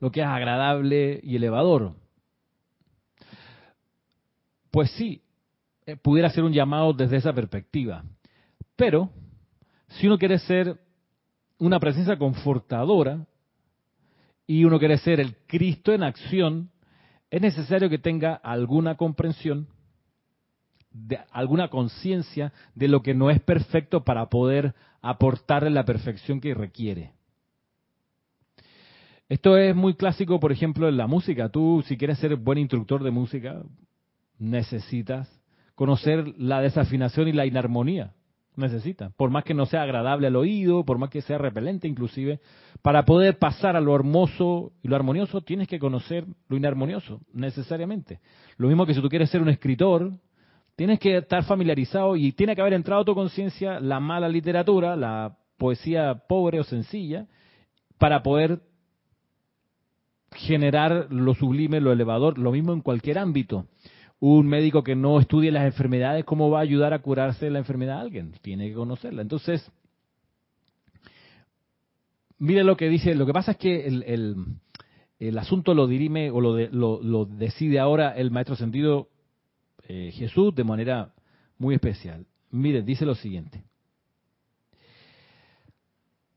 [0.01, 1.93] lo que es agradable y elevador.
[4.69, 5.21] Pues sí,
[5.85, 8.03] eh, pudiera ser un llamado desde esa perspectiva.
[8.75, 9.09] Pero,
[9.87, 10.77] si uno quiere ser
[11.57, 13.25] una presencia confortadora
[14.47, 16.71] y uno quiere ser el Cristo en acción,
[17.29, 19.67] es necesario que tenga alguna comprensión,
[21.31, 27.11] alguna conciencia de lo que no es perfecto para poder aportarle la perfección que requiere.
[29.27, 31.49] Esto es muy clásico, por ejemplo, en la música.
[31.49, 33.61] Tú, si quieres ser buen instructor de música,
[34.39, 35.29] necesitas
[35.75, 38.13] conocer la desafinación y la inarmonía.
[38.57, 39.13] Necesitas.
[39.13, 42.39] Por más que no sea agradable al oído, por más que sea repelente inclusive,
[42.81, 48.19] para poder pasar a lo hermoso y lo armonioso, tienes que conocer lo inarmonioso, necesariamente.
[48.57, 50.11] Lo mismo que si tú quieres ser un escritor,
[50.75, 54.95] tienes que estar familiarizado y tiene que haber entrado a tu conciencia la mala literatura,
[54.95, 57.27] la poesía pobre o sencilla,
[57.99, 58.61] para poder
[60.31, 63.67] generar lo sublime, lo elevador, lo mismo en cualquier ámbito.
[64.19, 67.97] Un médico que no estudie las enfermedades, ¿cómo va a ayudar a curarse la enfermedad
[67.97, 68.33] a alguien?
[68.41, 69.21] Tiene que conocerla.
[69.21, 69.71] Entonces,
[72.39, 76.57] mire lo que dice, lo que pasa es que el, asunto lo dirime o lo,
[77.01, 79.09] lo, decide ahora el maestro sentido
[79.87, 81.13] eh, Jesús de manera
[81.59, 82.25] muy especial.
[82.49, 83.63] Mire, dice lo siguiente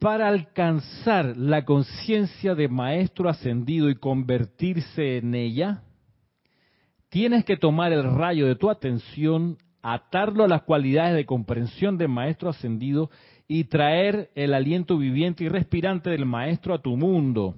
[0.00, 5.82] para alcanzar la conciencia de maestro ascendido y convertirse en ella,
[7.10, 12.08] tienes que tomar el rayo de tu atención, atarlo a las cualidades de comprensión del
[12.08, 13.10] maestro ascendido
[13.46, 17.56] y traer el aliento viviente y respirante del maestro a tu mundo.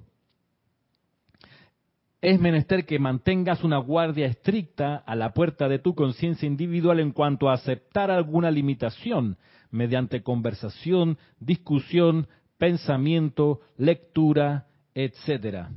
[2.19, 7.11] Es menester que mantengas una guardia estricta a la puerta de tu conciencia individual en
[7.11, 9.37] cuanto a aceptar alguna limitación,
[9.71, 12.27] mediante conversación, discusión,
[12.57, 15.67] pensamiento, lectura, etc.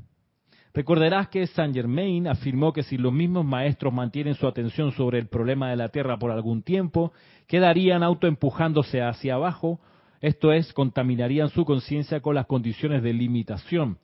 [0.77, 5.27] Recordarás que Saint Germain afirmó que si los mismos maestros mantienen su atención sobre el
[5.27, 7.15] problema de la Tierra por algún tiempo,
[7.47, 9.81] quedarían autoempujándose hacia abajo,
[10.21, 13.97] esto es, contaminarían su conciencia con las condiciones de limitación.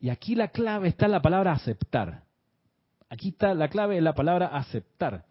[0.00, 2.24] Y aquí la clave está en la palabra aceptar.
[3.08, 5.24] Aquí está la clave en la palabra aceptar.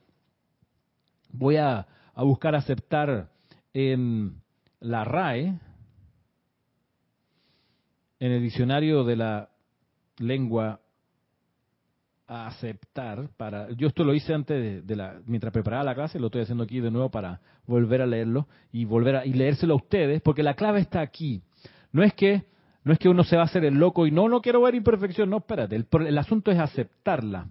[1.29, 1.85] Voy a,
[2.15, 3.29] a buscar aceptar
[3.71, 4.41] en
[4.79, 5.59] la RAE,
[8.19, 9.49] en el diccionario de la
[10.17, 10.81] lengua
[12.27, 16.41] aceptar para yo esto lo hice antes de, la mientras preparaba la clase lo estoy
[16.41, 20.21] haciendo aquí de nuevo para volver a leerlo y volver a y leérselo a ustedes
[20.21, 21.41] porque la clave está aquí.
[21.91, 22.43] No es que
[22.83, 24.75] no es que uno se va a hacer el loco y no no quiero ver
[24.75, 27.47] imperfección no espérate el, el asunto es aceptarla.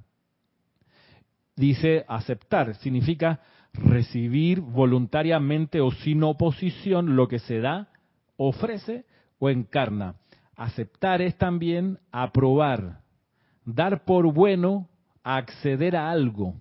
[1.57, 3.41] Dice aceptar significa
[3.73, 7.89] recibir voluntariamente o sin oposición lo que se da,
[8.37, 9.05] ofrece
[9.39, 10.17] o encarna.
[10.57, 13.01] Aceptar es también aprobar,
[13.67, 14.89] dar por bueno
[15.23, 16.55] acceder a algo.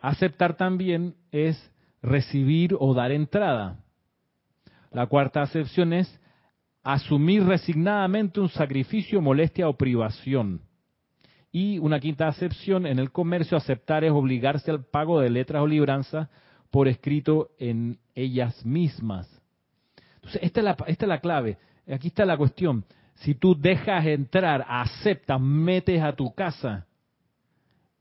[0.00, 3.80] Aceptar también es recibir o dar entrada.
[4.92, 6.20] La cuarta acepción es
[6.82, 10.62] asumir resignadamente un sacrificio, molestia o privación.
[11.50, 15.66] Y una quinta acepción, en el comercio aceptar es obligarse al pago de letras o
[15.66, 16.28] libranzas
[16.70, 19.28] por escrito en ellas mismas.
[20.16, 21.58] Entonces, esta es la, esta es la clave.
[21.90, 22.84] Aquí está la cuestión.
[23.16, 26.86] Si tú dejas entrar, aceptas, metes a tu casa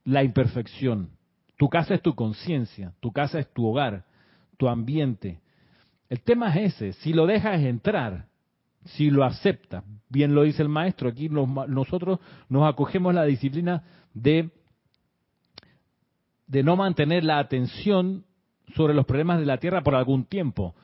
[0.03, 1.09] la imperfección.
[1.57, 4.05] Tu casa es tu conciencia, tu casa es tu hogar,
[4.57, 5.39] tu ambiente.
[6.09, 8.27] El tema es ese, si lo dejas entrar,
[8.83, 9.83] si lo acepta.
[10.09, 14.49] Bien lo dice el maestro, aquí nosotros nos acogemos la disciplina de,
[16.47, 18.25] de no mantener la atención
[18.75, 20.75] sobre los problemas de la tierra por algún tiempo.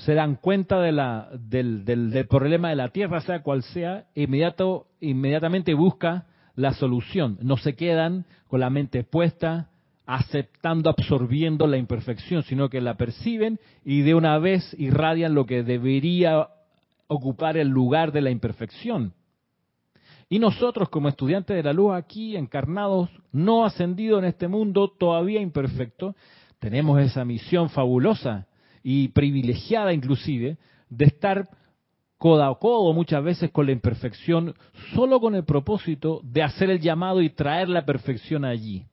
[0.00, 4.86] Se dan cuenta de la, del, del, problema de la tierra, sea cual sea, inmediato,
[5.00, 7.38] inmediatamente busca la solución.
[7.42, 9.68] No se quedan con la mente puesta
[10.06, 15.62] aceptando, absorbiendo la imperfección, sino que la perciben y de una vez irradian lo que
[15.62, 16.48] debería
[17.06, 19.12] ocupar el lugar de la imperfección.
[20.28, 25.40] Y nosotros como estudiantes de la luz aquí, encarnados, no ascendidos en este mundo, todavía
[25.40, 26.16] imperfecto,
[26.58, 28.46] tenemos esa misión fabulosa
[28.82, 30.58] y privilegiada inclusive
[30.88, 31.48] de estar
[32.18, 34.54] codo a codo muchas veces con la imperfección,
[34.94, 38.84] solo con el propósito de hacer el llamado y traer la perfección allí.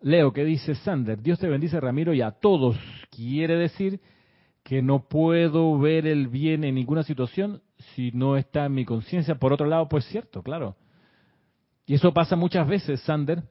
[0.00, 1.20] Leo, ¿qué dice Sander?
[1.20, 2.76] Dios te bendice, Ramiro, y a todos.
[3.10, 4.00] Quiere decir
[4.62, 7.62] que no puedo ver el bien en ninguna situación
[7.94, 9.34] si no está en mi conciencia.
[9.34, 10.76] Por otro lado, pues cierto, claro.
[11.84, 13.42] Y eso pasa muchas veces, Sander.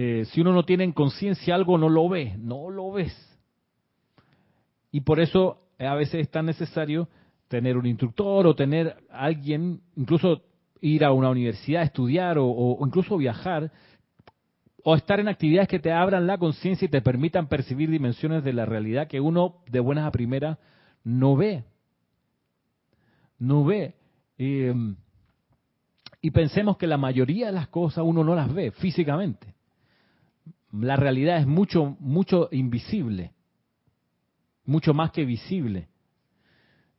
[0.00, 3.12] Eh, si uno no tiene en conciencia algo, no lo ve, no lo ves.
[4.92, 7.08] Y por eso a veces es tan necesario
[7.48, 10.42] tener un instructor o tener alguien, incluso
[10.80, 13.72] ir a una universidad a estudiar o incluso viajar
[14.84, 18.52] o estar en actividades que te abran la conciencia y te permitan percibir dimensiones de
[18.52, 20.58] la realidad que uno de buenas a primeras
[21.02, 21.64] no ve.
[23.40, 23.96] No ve.
[24.36, 24.94] Em,
[26.22, 29.57] y pensemos que la mayoría de las cosas uno no las ve físicamente.
[30.72, 33.32] La realidad es mucho, mucho invisible,
[34.64, 35.88] mucho más que visible,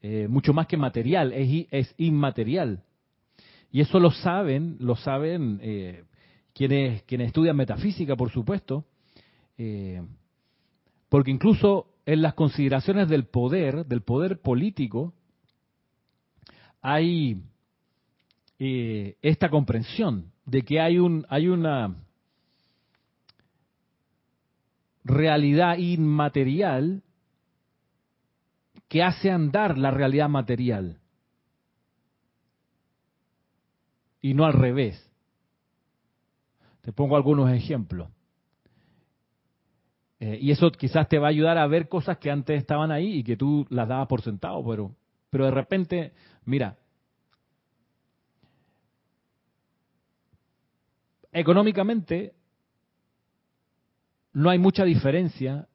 [0.02, 2.84] eh, mucho más que material, es, es, inmaterial.
[3.72, 6.04] Y eso lo saben, lo saben eh,
[6.54, 8.86] quienes, quienes estudian metafísica, por supuesto,
[9.58, 10.02] eh,
[11.08, 15.14] porque incluso en las consideraciones del poder, del poder político,
[16.82, 17.44] hay
[19.22, 21.96] esta comprensión de que hay, un, hay una
[25.10, 27.02] realidad inmaterial
[28.88, 31.00] que hace andar la realidad material
[34.22, 35.10] y no al revés.
[36.82, 38.10] Te pongo algunos ejemplos.
[40.20, 43.20] Eh, y eso quizás te va a ayudar a ver cosas que antes estaban ahí
[43.20, 44.96] y que tú las dabas por sentado, pero,
[45.30, 46.14] pero de repente,
[46.46, 46.78] mira,
[51.32, 52.34] económicamente
[54.34, 55.68] no hay mucha diferencia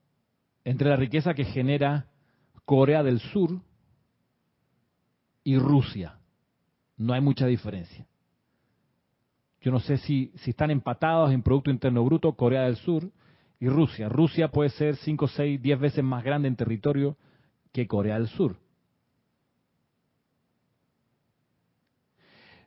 [0.65, 2.07] entre la riqueza que genera
[2.65, 3.61] Corea del Sur
[5.43, 6.19] y Rusia.
[6.97, 8.07] No hay mucha diferencia.
[9.61, 13.11] Yo no sé si, si están empatados en Producto Interno Bruto Corea del Sur
[13.59, 14.09] y Rusia.
[14.09, 17.17] Rusia puede ser 5, 6, 10 veces más grande en territorio
[17.73, 18.57] que Corea del Sur.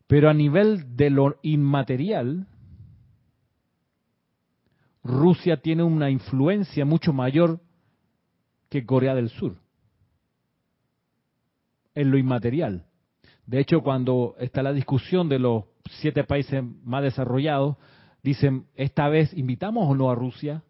[0.08, 2.48] Pero a nivel de lo inmaterial,
[5.08, 7.62] Rusia tiene una influencia mucho mayor
[8.70, 9.56] que Corea del Sur
[11.96, 12.86] en lo inmaterial.
[13.46, 17.78] De hecho, cuando está la discusión de los siete países más desarrollados
[18.22, 20.64] dicen, esta vez invitamos o no a Rusia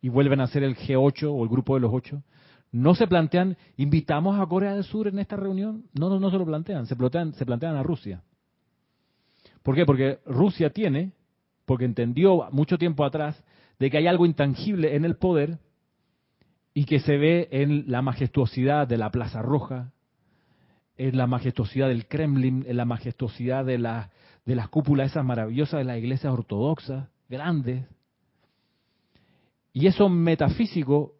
[0.00, 2.22] y vuelven a ser el G8 o el grupo de los ocho.
[2.70, 5.84] No se plantean, invitamos a Corea del Sur en esta reunión.
[5.98, 8.22] No, no, no se lo plantean, se plantean, se plantean a Rusia.
[9.64, 9.84] ¿Por qué?
[9.84, 11.12] Porque Rusia tiene,
[11.64, 13.42] porque entendió mucho tiempo atrás,
[13.78, 15.58] de que hay algo intangible en el poder
[16.74, 19.92] y que se ve en la majestuosidad de la Plaza Roja,
[20.96, 23.78] en la majestuosidad del Kremlin, en la majestuosidad de,
[24.44, 27.86] de las cúpulas esas maravillosas de las iglesias ortodoxas, grandes.
[29.72, 31.14] Y eso metafísico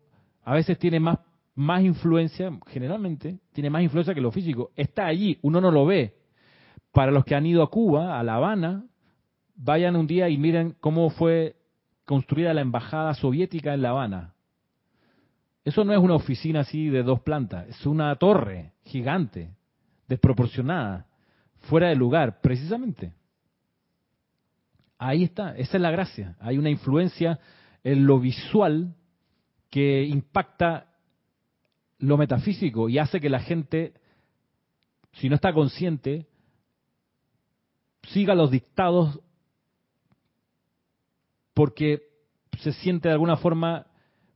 [0.45, 1.19] a veces tiene más,
[1.55, 4.71] más influencia, generalmente, tiene más influencia que lo físico.
[4.77, 6.17] Está allí, uno no lo ve.
[6.93, 8.85] Para los que han ido a Cuba, a La Habana,
[9.55, 11.57] vayan un día y miren cómo fue
[12.05, 14.35] construida la embajada soviética en La Habana.
[15.65, 19.55] Eso no es una oficina así de dos plantas, es una torre gigante,
[20.09, 21.07] desproporcionada,
[21.61, 23.15] fuera de lugar, precisamente.
[24.99, 26.37] Ahí está, esa es la gracia.
[26.41, 27.39] Hay una influencia
[27.85, 28.95] en lo visual
[29.71, 30.89] que impacta
[31.99, 33.95] lo metafísico y hace que la gente,
[35.13, 36.27] si no está consciente,
[38.03, 39.21] siga los dictados
[41.55, 42.03] porque
[42.59, 43.87] se siente de alguna forma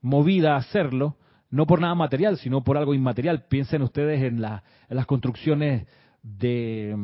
[0.01, 1.17] movida a hacerlo,
[1.51, 3.47] no por nada material, sino por algo inmaterial.
[3.49, 5.87] Piensen ustedes en, las construcciones
[6.23, 6.97] de,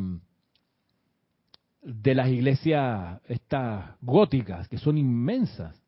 [1.83, 5.82] de las iglesias estas góticas, que son inmensas.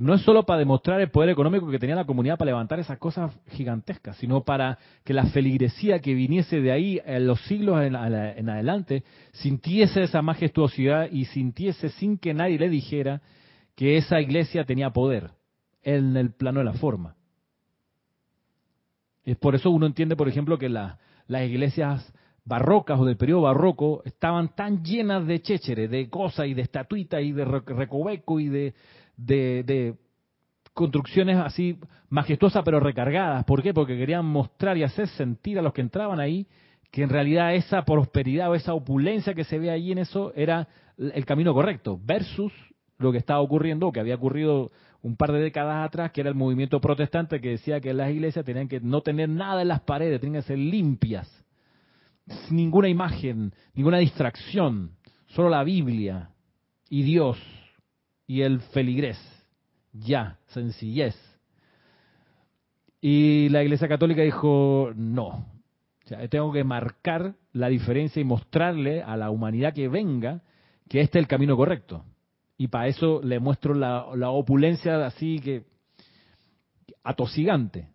[0.00, 2.98] No es solo para demostrar el poder económico que tenía la comunidad para levantar esas
[2.98, 7.94] cosas gigantescas, sino para que la feligresía que viniese de ahí en los siglos en,
[7.94, 13.22] en adelante sintiese esa majestuosidad y sintiese sin que nadie le dijera
[13.74, 15.30] que esa iglesia tenía poder
[15.82, 17.16] en el plano de la forma.
[19.24, 22.12] Es por eso uno entiende, por ejemplo, que las iglesias
[22.44, 27.22] barrocas o del periodo barroco estaban tan llenas de chéchere, de cosas y de estatuitas
[27.22, 28.74] y de recoveco y de,
[29.18, 29.94] de,
[30.72, 33.44] construcciones así majestuosas pero recargadas.
[33.44, 33.74] ¿Por qué?
[33.74, 36.46] Porque querían mostrar y hacer sentir a los que entraban ahí
[36.90, 40.68] que en realidad esa prosperidad o esa opulencia que se ve ahí en eso era
[40.96, 42.52] el camino correcto, versus
[42.96, 46.30] lo que estaba ocurriendo, o que había ocurrido un par de décadas atrás, que era
[46.30, 49.80] el movimiento protestante que decía que las iglesias tenían que no tener nada en las
[49.80, 51.28] paredes, tenían que ser limpias,
[52.26, 54.92] sin ninguna imagen, ninguna distracción,
[55.26, 56.30] solo la Biblia
[56.88, 57.38] y Dios
[58.28, 59.18] y el feligrés,
[59.92, 61.16] ya, sencillez.
[63.00, 65.26] Y la Iglesia Católica dijo, no,
[66.04, 70.42] o sea, tengo que marcar la diferencia y mostrarle a la humanidad que venga
[70.88, 72.04] que este es el camino correcto.
[72.58, 75.64] Y para eso le muestro la, opulencia así que
[77.02, 77.88] atosigante.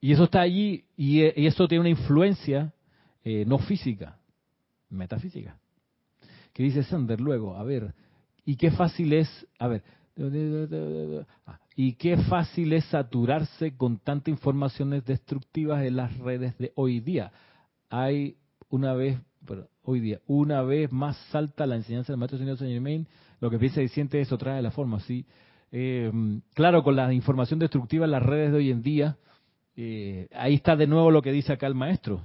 [0.00, 2.72] Y eso está allí y, eso tiene una influencia
[3.22, 4.18] eh, no física,
[4.88, 5.58] metafísica.
[6.52, 7.94] Que dice Sander luego, a ver,
[8.44, 9.82] y qué fácil es, a ver,
[11.76, 17.32] y qué fácil es saturarse con tantas informaciones destructivas en las redes de hoy día.
[17.88, 18.36] Hay
[18.68, 19.18] una vez,
[19.82, 23.06] hoy día, una vez más salta la enseñanza del maestro señor Saint Germain,
[23.40, 25.24] lo que piensa y siente eso trae la forma, sí.
[25.72, 26.10] Eh,
[26.54, 29.16] claro, con la información destructiva en las redes de hoy en día,
[29.76, 32.22] eh, ahí está de nuevo lo que dice acá el maestro.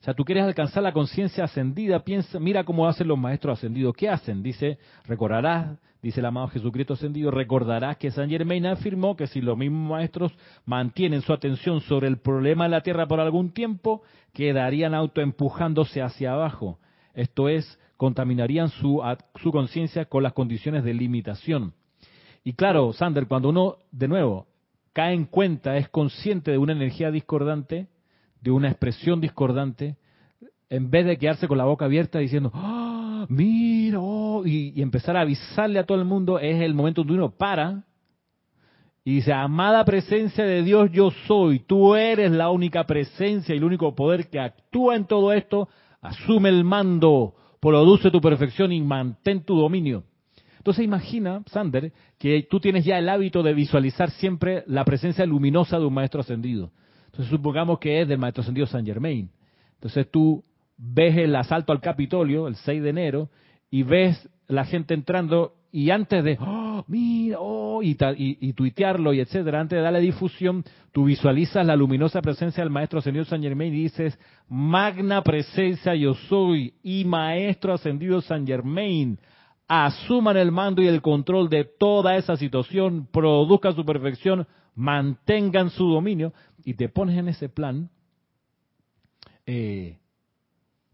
[0.00, 3.94] O sea, tú quieres alcanzar la conciencia ascendida, piensa, mira cómo hacen los maestros ascendidos.
[3.96, 4.42] ¿Qué hacen?
[4.42, 9.58] Dice, recordarás, dice el amado Jesucristo ascendido, recordarás que San Germain afirmó que si los
[9.58, 10.32] mismos maestros
[10.64, 16.32] mantienen su atención sobre el problema de la tierra por algún tiempo, quedarían autoempujándose hacia
[16.32, 16.78] abajo.
[17.12, 19.02] Esto es, contaminarían su,
[19.42, 21.74] su conciencia con las condiciones de limitación.
[22.44, 24.46] Y claro, Sander, cuando uno, de nuevo,
[24.92, 27.88] cae en cuenta, es consciente de una energía discordante,
[28.40, 29.96] de una expresión discordante,
[30.70, 35.22] en vez de quedarse con la boca abierta diciendo, ¡Ah, mira, oh", y, empezar a
[35.22, 37.84] avisarle a todo el mundo, es el momento donde uno para
[39.04, 43.64] y dice, amada presencia de Dios yo soy, tú eres la única presencia y el
[43.64, 45.68] único poder que actúa en todo esto,
[46.02, 50.04] asume el mando, produce tu perfección y mantén tu dominio.
[50.58, 55.78] Entonces imagina, Sander, que tú tienes ya el hábito de visualizar siempre la presencia luminosa
[55.78, 56.70] de un maestro ascendido.
[57.08, 59.30] Entonces supongamos que es del maestro ascendido San Germain.
[59.74, 60.44] Entonces tú
[60.76, 63.30] ves el asalto al Capitolio el 6 de enero
[63.70, 69.20] y ves la gente entrando y antes de, oh, mira, oh, y, y, tuitearlo y
[69.20, 73.74] etcétera, antes de darle difusión, tú visualizas la luminosa presencia del Maestro Ascendido San Germain
[73.74, 79.18] y dices, magna presencia yo soy y Maestro Ascendido San Germain,
[79.68, 85.86] asuman el mando y el control de toda esa situación, produzcan su perfección, mantengan su
[85.90, 86.32] dominio,
[86.64, 87.90] y te pones en ese plan,
[89.46, 89.98] eh,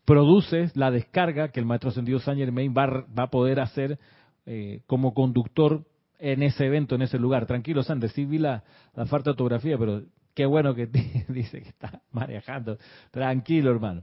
[0.05, 3.99] produces la descarga que el maestro ascendido Saint Germain va, a poder hacer
[4.47, 5.85] eh, como conductor
[6.19, 7.47] en ese evento, en ese lugar.
[7.47, 8.63] Tranquilo, Sander, sí vi la,
[8.95, 10.03] falta de autografía, pero
[10.35, 10.87] qué bueno que
[11.29, 12.79] dice que está manejando.
[13.11, 14.03] Tranquilo, hermano.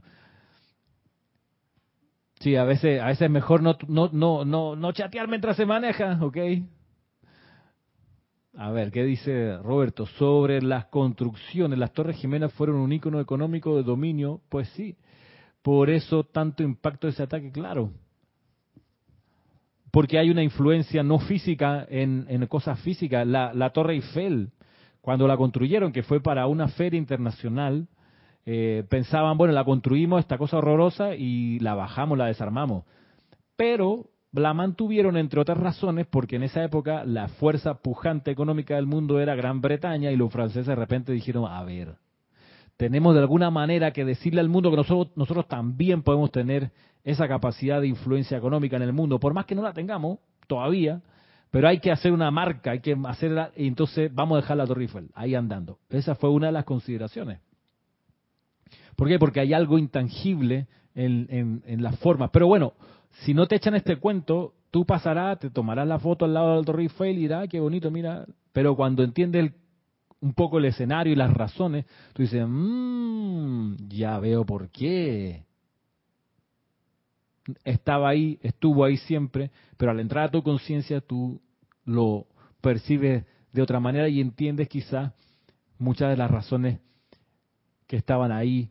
[2.40, 5.64] Sí, a veces, a veces es mejor no, no, no, no, no chatear mientras se
[5.64, 6.36] maneja, ¿ok?
[8.54, 10.04] A ver, ¿qué dice Roberto?
[10.04, 14.96] Sobre las construcciones, las Torres Jimenas fueron un ícono económico de dominio, pues sí,
[15.62, 17.90] por eso tanto impacto ese ataque, claro.
[19.90, 23.26] Porque hay una influencia no física en, cosas físicas.
[23.26, 24.50] La, la, Torre Eiffel,
[25.00, 27.88] cuando la construyeron, que fue para una feria internacional,
[28.44, 32.84] eh, pensaban, bueno, la construimos, esta cosa horrorosa, y la bajamos, la desarmamos.
[33.56, 38.86] Pero la mantuvieron entre otras razones porque en esa época la fuerza pujante económica del
[38.86, 41.96] mundo era Gran Bretaña y los franceses de repente dijeron, a ver,
[42.78, 46.70] tenemos de alguna manera que decirle al mundo que nosotros, nosotros también podemos tener
[47.04, 51.02] esa capacidad de influencia económica en el mundo, por más que no la tengamos todavía,
[51.50, 54.66] pero hay que hacer una marca, hay que hacerla, y entonces vamos a dejar la
[54.66, 55.78] Torre Eiffel ahí andando.
[55.90, 57.40] Esa fue una de las consideraciones.
[58.96, 59.18] ¿Por qué?
[59.18, 62.32] Porque hay algo intangible en, en, en la forma.
[62.32, 62.72] Pero bueno,
[63.20, 66.64] si no te echan este cuento, tú pasarás, te tomarás la foto al lado del
[66.64, 68.26] Torre Eiffel y dirás, qué bonito, mira.
[68.52, 69.52] Pero cuando entiendes
[70.20, 75.44] un poco el escenario y las razones, tú dices, mmm, ya veo por qué.
[77.64, 81.40] Estaba ahí, estuvo ahí siempre, pero al entrar a tu conciencia tú
[81.84, 82.26] lo
[82.60, 85.12] percibes de otra manera y entiendes quizás
[85.78, 86.78] muchas de las razones
[87.88, 88.70] que estaban ahí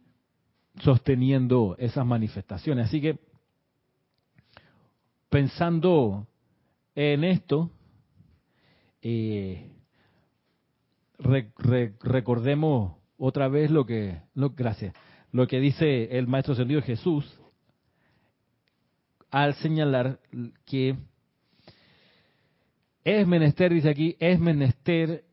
[0.79, 2.87] sosteniendo esas manifestaciones.
[2.87, 3.19] Así que
[5.31, 6.27] pensando
[6.93, 7.71] en esto,
[9.01, 9.71] eh,
[11.17, 14.93] recordemos otra vez lo que, gracias,
[15.31, 17.39] lo que dice el Maestro Ascendido Jesús
[19.29, 20.19] al señalar
[20.65, 20.97] que
[23.05, 25.23] es menester, dice aquí, es menester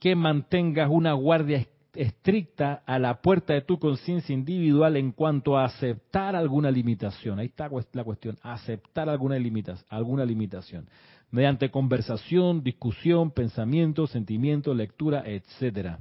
[0.00, 1.58] que mantengas una guardia
[1.94, 7.38] estricta a la puerta de tu conciencia individual en cuanto a aceptar alguna limitación.
[7.38, 10.88] Ahí está la cuestión, aceptar alguna, limitación, alguna limitación.
[11.30, 16.00] mediante conversación, discusión, pensamiento, sentimiento, lectura, etcétera.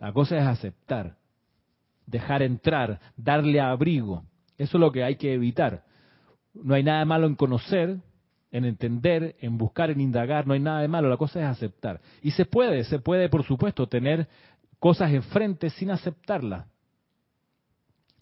[0.00, 1.16] La cosa es aceptar,
[2.06, 4.24] dejar entrar, darle abrigo.
[4.56, 5.84] Eso es lo que hay que evitar.
[6.54, 7.98] No hay nada malo en conocer,
[8.50, 12.00] en entender, en buscar, en indagar, no hay nada de malo, la cosa es aceptar.
[12.22, 14.28] Y se puede, se puede, por supuesto, tener
[14.78, 16.66] cosas enfrente sin aceptarlas.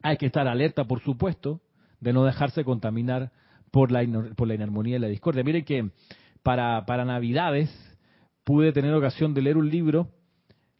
[0.02, 1.60] Hay que estar alerta, por supuesto,
[2.00, 3.30] de no dejarse contaminar
[3.70, 4.04] por la,
[4.36, 5.44] por la inarmonía y la discordia.
[5.44, 5.90] Miren que
[6.42, 7.70] para, para Navidades
[8.44, 10.08] pude tener ocasión de leer un libro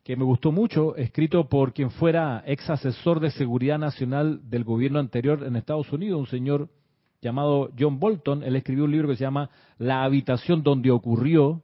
[0.04, 5.00] que me gustó mucho, escrito por quien fuera ex asesor de seguridad nacional del gobierno
[5.00, 6.68] anterior en Estados Unidos, un señor
[7.26, 8.42] llamado John Bolton.
[8.42, 11.60] Él escribió un libro que se llama La habitación donde ocurrió,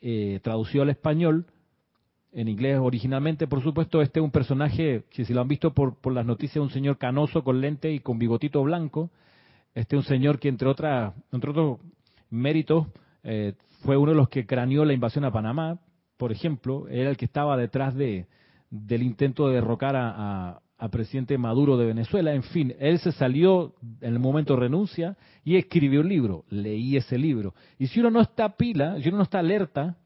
[0.00, 1.46] eh, traducido al español,
[2.32, 5.96] en inglés originalmente, por supuesto, este es un personaje, que si lo han visto por,
[6.12, 9.10] las noticias, un señor canoso con lente y con bigotito blanco.
[9.74, 11.78] Este es un señor que, entre, otras, entre otros
[12.30, 12.86] méritos,
[13.22, 15.78] eh, fue uno de los que craneó la invasión a Panamá,
[16.16, 16.88] por ejemplo.
[16.88, 18.26] Era el que estaba detrás de,
[18.70, 22.34] del intento de derrocar a presidente Maduro de Venezuela.
[22.34, 26.44] En fin, él se salió en el momento de renuncia y escribió un libro.
[26.48, 27.54] Leí ese libro.
[27.78, 29.96] Y si uno no está pila, si uno no está alerta,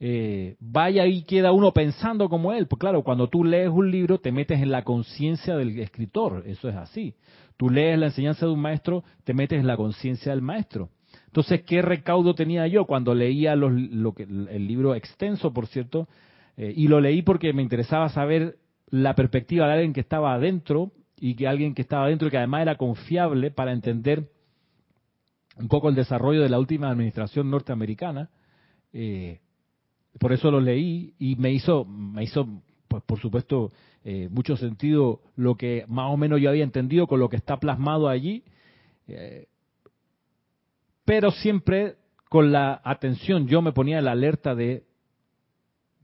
[0.00, 2.66] eh, vaya y queda uno pensando como él.
[2.66, 6.42] Pues claro, cuando tú lees un libro te metes en la conciencia del escritor.
[6.46, 7.14] Eso es así.
[7.56, 10.90] Tú lees la enseñanza de un maestro, te metes en la conciencia del maestro.
[11.26, 16.08] Entonces, ¿qué recaudo tenía yo cuando leía lo que, el libro extenso, por cierto?
[16.56, 18.56] Eh, y lo leí porque me interesaba saber
[18.92, 22.36] la perspectiva de alguien que estaba adentro y que alguien que estaba adentro y que
[22.36, 24.28] además era confiable para entender
[25.56, 28.28] un poco el desarrollo de la última administración norteamericana.
[28.92, 29.40] Eh,
[30.18, 32.46] por eso lo leí y me hizo, me hizo,
[32.86, 33.72] pues por supuesto,
[34.04, 37.58] eh, mucho sentido lo que más o menos yo había entendido con lo que está
[37.58, 38.44] plasmado allí,
[39.08, 39.46] eh,
[41.06, 41.96] pero siempre
[42.28, 44.84] con la atención, yo me ponía la alerta de,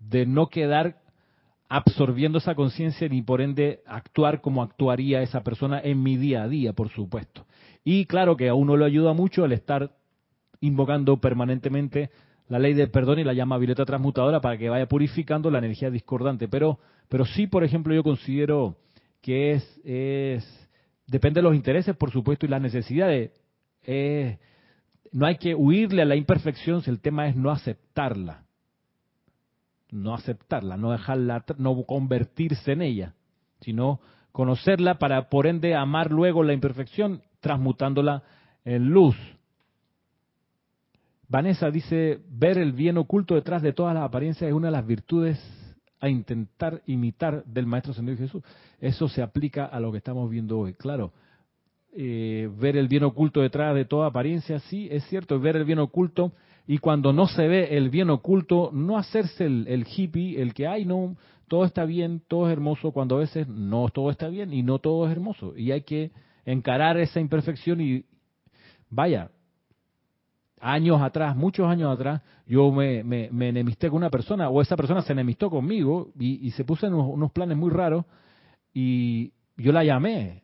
[0.00, 1.02] de no quedar
[1.68, 6.48] absorbiendo esa conciencia ni por ende actuar como actuaría esa persona en mi día a
[6.48, 7.46] día, por supuesto.
[7.84, 9.92] Y claro que a uno le ayuda mucho el estar
[10.60, 12.10] invocando permanentemente
[12.48, 15.90] la ley del perdón y la llama violeta transmutadora para que vaya purificando la energía
[15.90, 16.48] discordante.
[16.48, 18.78] Pero, pero sí, por ejemplo, yo considero
[19.20, 20.68] que es, es
[21.06, 23.32] depende de los intereses, por supuesto, y las necesidades.
[25.12, 28.47] no hay que huirle a la imperfección si el tema es no aceptarla
[29.90, 33.14] no aceptarla, no dejarla, no convertirse en ella,
[33.60, 34.00] sino
[34.32, 38.22] conocerla para por ende amar luego la imperfección, transmutándola
[38.64, 39.16] en luz.
[41.28, 44.86] Vanessa dice, ver el bien oculto detrás de todas las apariencias es una de las
[44.86, 45.38] virtudes
[46.00, 48.42] a intentar imitar del Maestro Señor Jesús.
[48.80, 50.74] Eso se aplica a lo que estamos viendo hoy.
[50.74, 51.12] Claro,
[51.92, 55.80] eh, ver el bien oculto detrás de toda apariencia, sí, es cierto, ver el bien
[55.80, 56.32] oculto
[56.70, 60.84] y cuando no se ve el bien oculto, no hacerse el, hippie, el que, ay,
[60.84, 61.16] no,
[61.48, 64.78] todo está bien, todo es hermoso, cuando a veces no todo está bien y no
[64.78, 65.56] todo es hermoso.
[65.56, 66.10] Y hay que
[66.44, 68.04] encarar esa imperfección y,
[68.90, 69.30] vaya,
[70.60, 75.00] años atrás, muchos años atrás, yo me, me, enemisté con una persona, o esa persona
[75.00, 78.04] se enemistó conmigo y, se puso en unos planes muy raros
[78.74, 80.42] y yo la llamé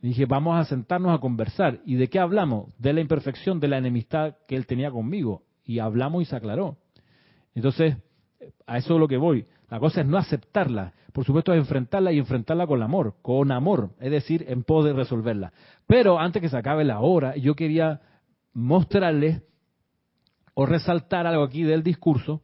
[0.00, 1.80] dije, vamos a sentarnos a conversar.
[1.84, 2.72] ¿Y de qué hablamos?
[2.78, 5.42] De la imperfección, de la enemistad que él tenía conmigo.
[5.64, 6.78] Y hablamos y se aclaró.
[7.54, 7.96] Entonces,
[8.66, 9.46] a eso es lo que voy.
[9.68, 10.94] La cosa es no aceptarla.
[11.12, 15.52] Por supuesto, es enfrentarla y enfrentarla con amor, con amor, es decir, en poder resolverla.
[15.86, 18.00] Pero antes que se acabe la hora, yo quería
[18.52, 19.42] mostrarles
[20.54, 22.42] o resaltar algo aquí del discurso,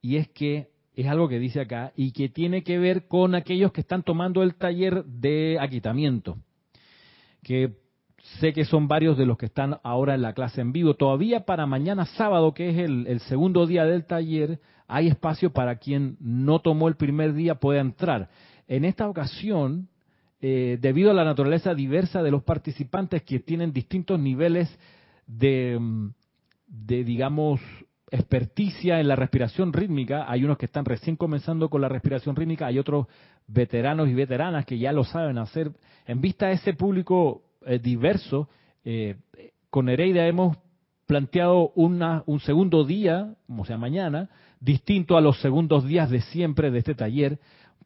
[0.00, 3.72] y es que es algo que dice acá y que tiene que ver con aquellos
[3.72, 6.38] que están tomando el taller de aquitamiento
[7.44, 7.76] que
[8.40, 10.94] sé que son varios de los que están ahora en la clase en vivo.
[10.94, 16.16] Todavía para mañana sábado, que es el, segundo día del taller, hay espacio para quien
[16.20, 18.28] no tomó el primer día pueda entrar.
[18.66, 19.88] En esta ocasión,
[20.40, 24.76] eh, debido a la naturaleza diversa de los participantes que tienen distintos niveles
[25.26, 25.78] de,
[26.66, 27.60] de, digamos,
[28.10, 32.66] experticia en la respiración rítmica, hay unos que están recién comenzando con la respiración rítmica,
[32.66, 33.06] hay otros
[33.46, 35.72] veteranos y veteranas que ya lo saben hacer.
[36.06, 38.48] En vista de ese público eh, diverso,
[38.84, 39.16] eh,
[39.70, 40.56] con Hereida hemos
[41.06, 44.30] planteado una, un segundo día, o sea, mañana,
[44.60, 47.38] distinto a los segundos días de siempre de este taller,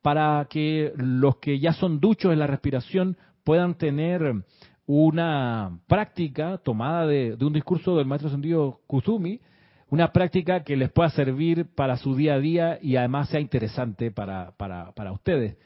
[0.02, 4.44] para que los que ya son duchos en la respiración puedan tener
[4.86, 9.40] una práctica tomada de, de un discurso del maestro sentido Kuzumi,
[9.90, 14.10] una práctica que les pueda servir para su día a día y además sea interesante
[14.10, 15.56] para, para, ustedes.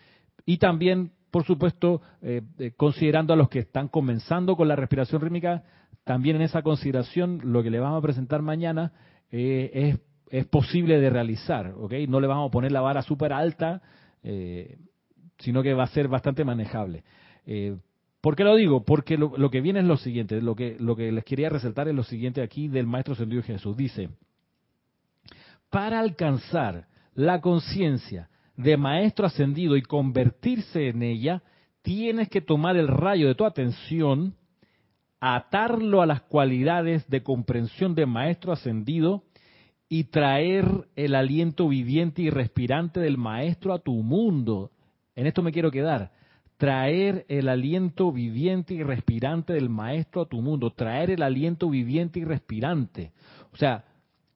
[0.47, 5.21] Y también, por supuesto, eh, eh, considerando a los que están comenzando con la respiración
[5.21, 5.65] rítmica,
[6.05, 8.93] también en esa consideración lo que le vamos a presentar mañana
[9.31, 9.99] eh, es,
[10.31, 11.75] es, posible de realizar.
[12.09, 13.83] No le vamos a poner la vara súper alta,
[15.39, 17.03] sino que va a ser bastante manejable.
[18.23, 18.85] ¿Por qué lo digo?
[18.85, 21.95] Porque lo, que viene es lo siguiente, lo que, lo que les quería resaltar es
[21.95, 23.77] lo siguiente aquí del Maestro Ascendido Jesús.
[23.77, 24.11] Dice,
[25.71, 31.43] para alcanzar la conciencia de Maestro Ascendido y convertirse en ella,
[31.83, 34.37] tienes que tomar el rayo de tu atención,
[35.19, 39.25] atarlo a las cualidades de comprensión de Maestro Ascendido
[39.89, 44.71] y traer el aliento viviente y respirante del Maestro a tu mundo.
[45.17, 46.13] En esto me quiero quedar.
[46.63, 50.71] Traer el aliento viviente y respirante del Maestro a tu mundo.
[50.71, 53.11] Traer el aliento viviente y respirante.
[53.53, 53.85] O sea,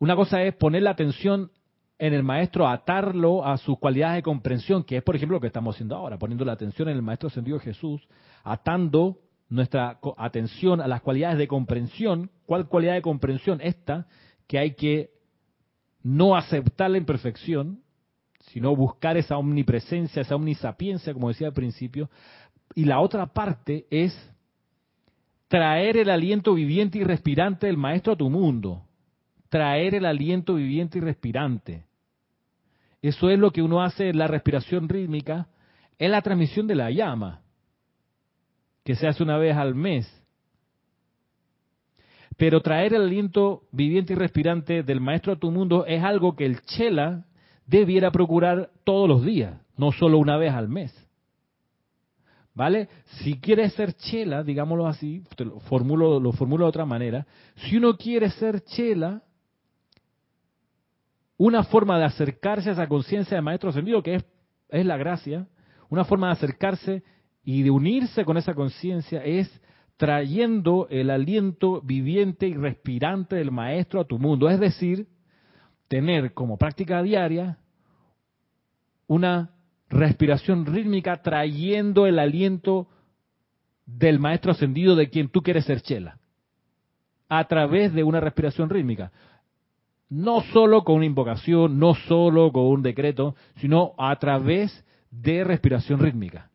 [0.00, 1.52] una cosa es poner la atención
[2.00, 5.46] en el maestro atarlo a sus cualidades de comprensión, que es por ejemplo lo que
[5.46, 8.08] estamos haciendo ahora, poniendo la atención en el maestro ascendido Jesús,
[8.42, 12.32] atando nuestra atención a las cualidades de comprensión.
[12.44, 13.60] ¿Cuál cualidad de comprensión?
[13.62, 14.08] Esta,
[14.48, 15.10] que hay que
[16.02, 17.84] no aceptar la imperfección,
[18.52, 22.10] sino buscar esa omnipresencia, esa omnisapiencia, como decía al principio.
[22.74, 24.14] Y la otra parte es
[25.48, 28.86] traer el aliento viviente y respirante del maestro a tu mundo
[29.48, 31.84] traer el aliento viviente y respirante.
[33.02, 35.48] Eso es lo que uno hace en la respiración rítmica,
[35.98, 37.42] en la transmisión de la llama,
[38.84, 40.06] que se hace una vez al mes.
[42.36, 46.44] Pero traer el aliento viviente y respirante del maestro a tu mundo es algo que
[46.44, 47.24] el chela
[47.66, 50.94] debiera procurar todos los días, no solo una vez al mes.
[52.54, 52.88] ¿Vale?
[53.20, 57.98] Si quieres ser chela, digámoslo así, lo formulo, lo formulo de otra manera, si uno
[57.98, 59.22] quiere ser chela,
[61.36, 64.24] una forma de acercarse a esa conciencia de maestro ascendido, que es,
[64.70, 65.46] es la gracia,
[65.90, 67.02] una forma de acercarse
[67.44, 69.50] y de unirse con esa conciencia es
[69.98, 74.48] trayendo el aliento viviente y respirante del maestro a tu mundo.
[74.48, 75.06] Es decir,
[75.88, 77.58] tener como práctica diaria
[79.06, 79.50] una
[79.88, 82.88] respiración rítmica trayendo el aliento
[83.86, 86.18] del maestro ascendido de quien tú quieres ser chela,
[87.28, 89.12] a través de una respiración rítmica
[90.08, 96.00] no solo con una invocación, no solo con un decreto, sino a través de respiración
[96.00, 96.50] rítmica.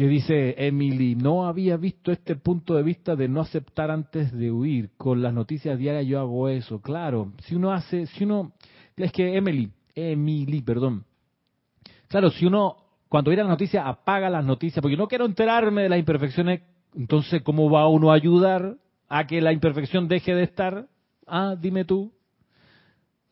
[0.00, 4.50] Que dice Emily, no había visto este punto de vista de no aceptar antes de
[4.50, 4.92] huir.
[4.96, 6.80] Con las noticias diarias yo hago eso.
[6.80, 8.54] Claro, si uno hace, si uno,
[8.96, 11.04] es que Emily, Emily, perdón.
[12.08, 12.76] Claro, si uno
[13.10, 16.62] cuando viene la noticia apaga las noticias, porque no quiero enterarme de las imperfecciones,
[16.94, 20.86] entonces ¿cómo va uno a ayudar a que la imperfección deje de estar?
[21.26, 22.10] Ah, dime tú.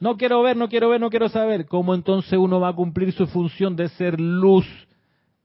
[0.00, 1.64] No quiero ver, no quiero ver, no quiero saber.
[1.64, 4.66] ¿Cómo entonces uno va a cumplir su función de ser luz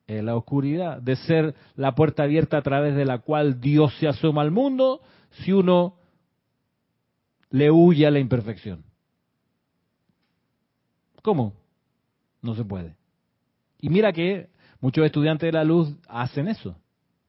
[0.08, 1.01] en la oscuridad?
[1.01, 5.01] De ser la puerta abierta a través de la cual Dios se asoma al mundo
[5.43, 5.95] si uno
[7.49, 8.84] le huye a la imperfección.
[11.22, 11.54] ¿Cómo?
[12.41, 12.95] No se puede.
[13.80, 14.49] Y mira que
[14.82, 16.76] muchos estudiantes de la luz hacen eso.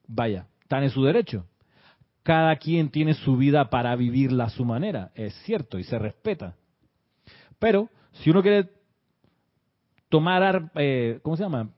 [0.07, 1.47] Vaya, están en su derecho
[2.25, 6.57] cada quien tiene su vida para vivirla a su manera, es cierto, y se respeta.
[7.59, 8.71] Pero si uno quiere
[10.09, 11.69] tomar, eh, ¿cómo se llama?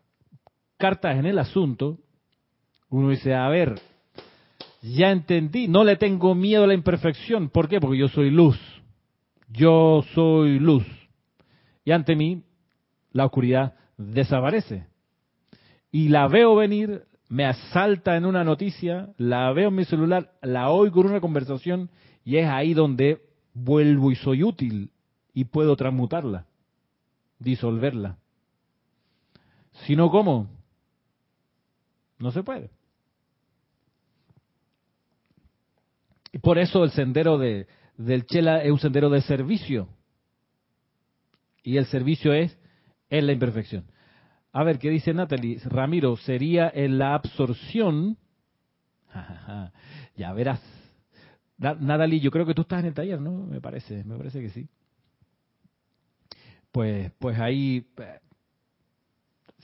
[0.76, 1.98] Cartas en el asunto,
[2.90, 3.80] uno dice, a ver,
[4.82, 7.48] ya entendí, no le tengo miedo a la imperfección.
[7.48, 7.80] ¿Por qué?
[7.80, 8.58] Porque yo soy luz.
[9.48, 10.84] Yo soy luz.
[11.84, 12.42] Y ante mí,
[13.12, 14.86] la oscuridad desaparece.
[15.90, 20.70] Y la veo venir, me asalta en una noticia, la veo en mi celular, la
[20.70, 21.90] oigo en una conversación
[22.24, 23.22] y es ahí donde
[23.54, 24.90] vuelvo y soy útil
[25.32, 26.46] y puedo transmutarla,
[27.38, 28.18] disolverla.
[29.84, 30.48] Si no, ¿cómo?
[32.18, 32.70] No se puede.
[36.32, 39.88] Y por eso el sendero de, del Chela es un sendero de servicio.
[41.62, 42.58] Y el servicio es
[43.08, 43.84] en la imperfección.
[44.52, 45.60] A ver, ¿qué dice Natalie?
[45.64, 48.16] Ramiro, sería en la absorción.
[50.16, 50.60] ya verás.
[51.58, 53.46] Natalie, yo creo que tú estás en el taller, ¿no?
[53.46, 54.68] Me parece, me parece que sí.
[56.70, 57.86] Pues, pues ahí,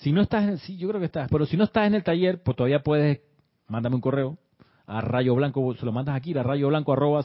[0.03, 2.43] si no estás, sí, yo creo que estás, pero si no estás en el taller,
[2.43, 3.21] pues todavía puedes,
[3.69, 4.37] mándame un correo
[4.85, 7.25] a rayo blanco, se lo mandas aquí, a rayo blanco arroba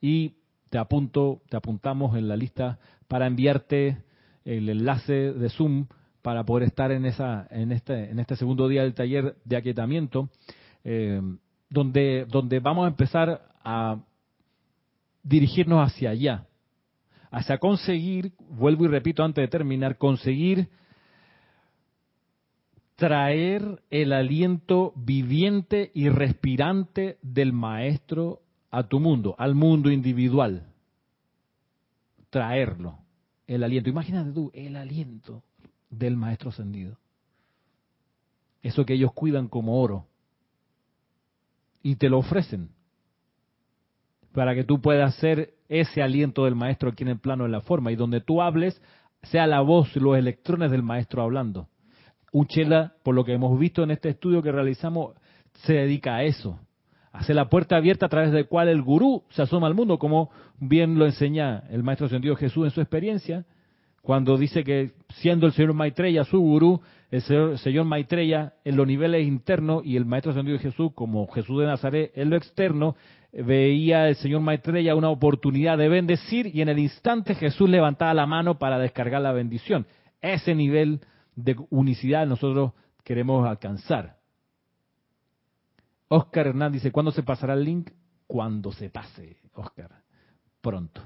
[0.00, 0.34] y
[0.70, 2.78] te apunto, te apuntamos en la lista
[3.08, 3.98] para enviarte
[4.44, 5.86] el enlace de Zoom
[6.22, 10.28] para poder estar en esa en este en este segundo día del taller de aquietamiento
[10.84, 11.20] eh,
[11.70, 13.98] donde donde vamos a empezar a
[15.22, 16.46] dirigirnos hacia allá
[17.30, 20.68] hacia conseguir vuelvo y repito antes de terminar conseguir
[22.98, 28.42] traer el aliento viviente y respirante del maestro
[28.72, 30.66] a tu mundo, al mundo individual.
[32.28, 32.98] Traerlo,
[33.46, 33.88] el aliento.
[33.88, 35.44] Imagínate tú, el aliento
[35.88, 36.98] del maestro ascendido.
[38.62, 40.08] Eso que ellos cuidan como oro.
[41.84, 42.70] Y te lo ofrecen
[44.32, 47.60] para que tú puedas ser ese aliento del maestro aquí en el plano de la
[47.60, 48.82] forma y donde tú hables
[49.22, 51.68] sea la voz, los electrones del maestro hablando.
[52.32, 55.14] Uchela, por lo que hemos visto en este estudio que realizamos,
[55.64, 56.58] se dedica a eso,
[57.12, 59.98] a hacer la puerta abierta a través de cual el gurú se asoma al mundo,
[59.98, 63.44] como bien lo enseña el maestro sentido Jesús en su experiencia,
[64.02, 67.22] cuando dice que siendo el señor Maitreya su gurú, el
[67.58, 72.12] señor, Maitreya en los niveles internos y el maestro sentido Jesús como Jesús de Nazaret
[72.14, 72.96] en lo externo,
[73.32, 78.26] veía el señor Maitreya una oportunidad de bendecir y en el instante Jesús levantaba la
[78.26, 79.86] mano para descargar la bendición.
[80.20, 81.00] Ese nivel
[81.38, 82.72] de unicidad nosotros
[83.04, 84.18] queremos alcanzar.
[86.08, 87.90] Oscar Hernández dice, ¿cuándo se pasará el link?
[88.26, 90.02] Cuando se pase, Oscar.
[90.60, 91.00] Pronto.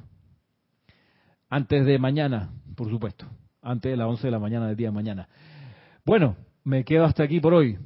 [1.51, 3.27] Antes de mañana, por supuesto.
[3.61, 5.29] Antes de las 11 de la mañana del día de mañana.
[6.05, 7.79] Bueno, me quedo hasta aquí por hoy.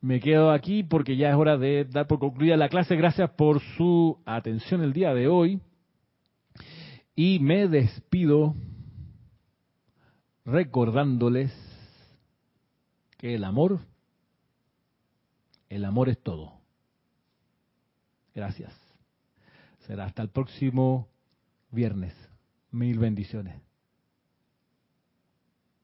[0.00, 2.96] Me quedo aquí porque ya es hora de dar por concluida la clase.
[2.96, 5.60] Gracias por su atención el día de hoy.
[7.14, 8.54] Y me despido
[10.46, 11.52] recordándoles
[13.18, 13.80] que el amor,
[15.68, 16.60] el amor es todo.
[18.34, 18.72] Gracias.
[19.86, 21.08] Será hasta el próximo
[21.70, 22.14] viernes.
[22.70, 23.65] Mil bendiciones.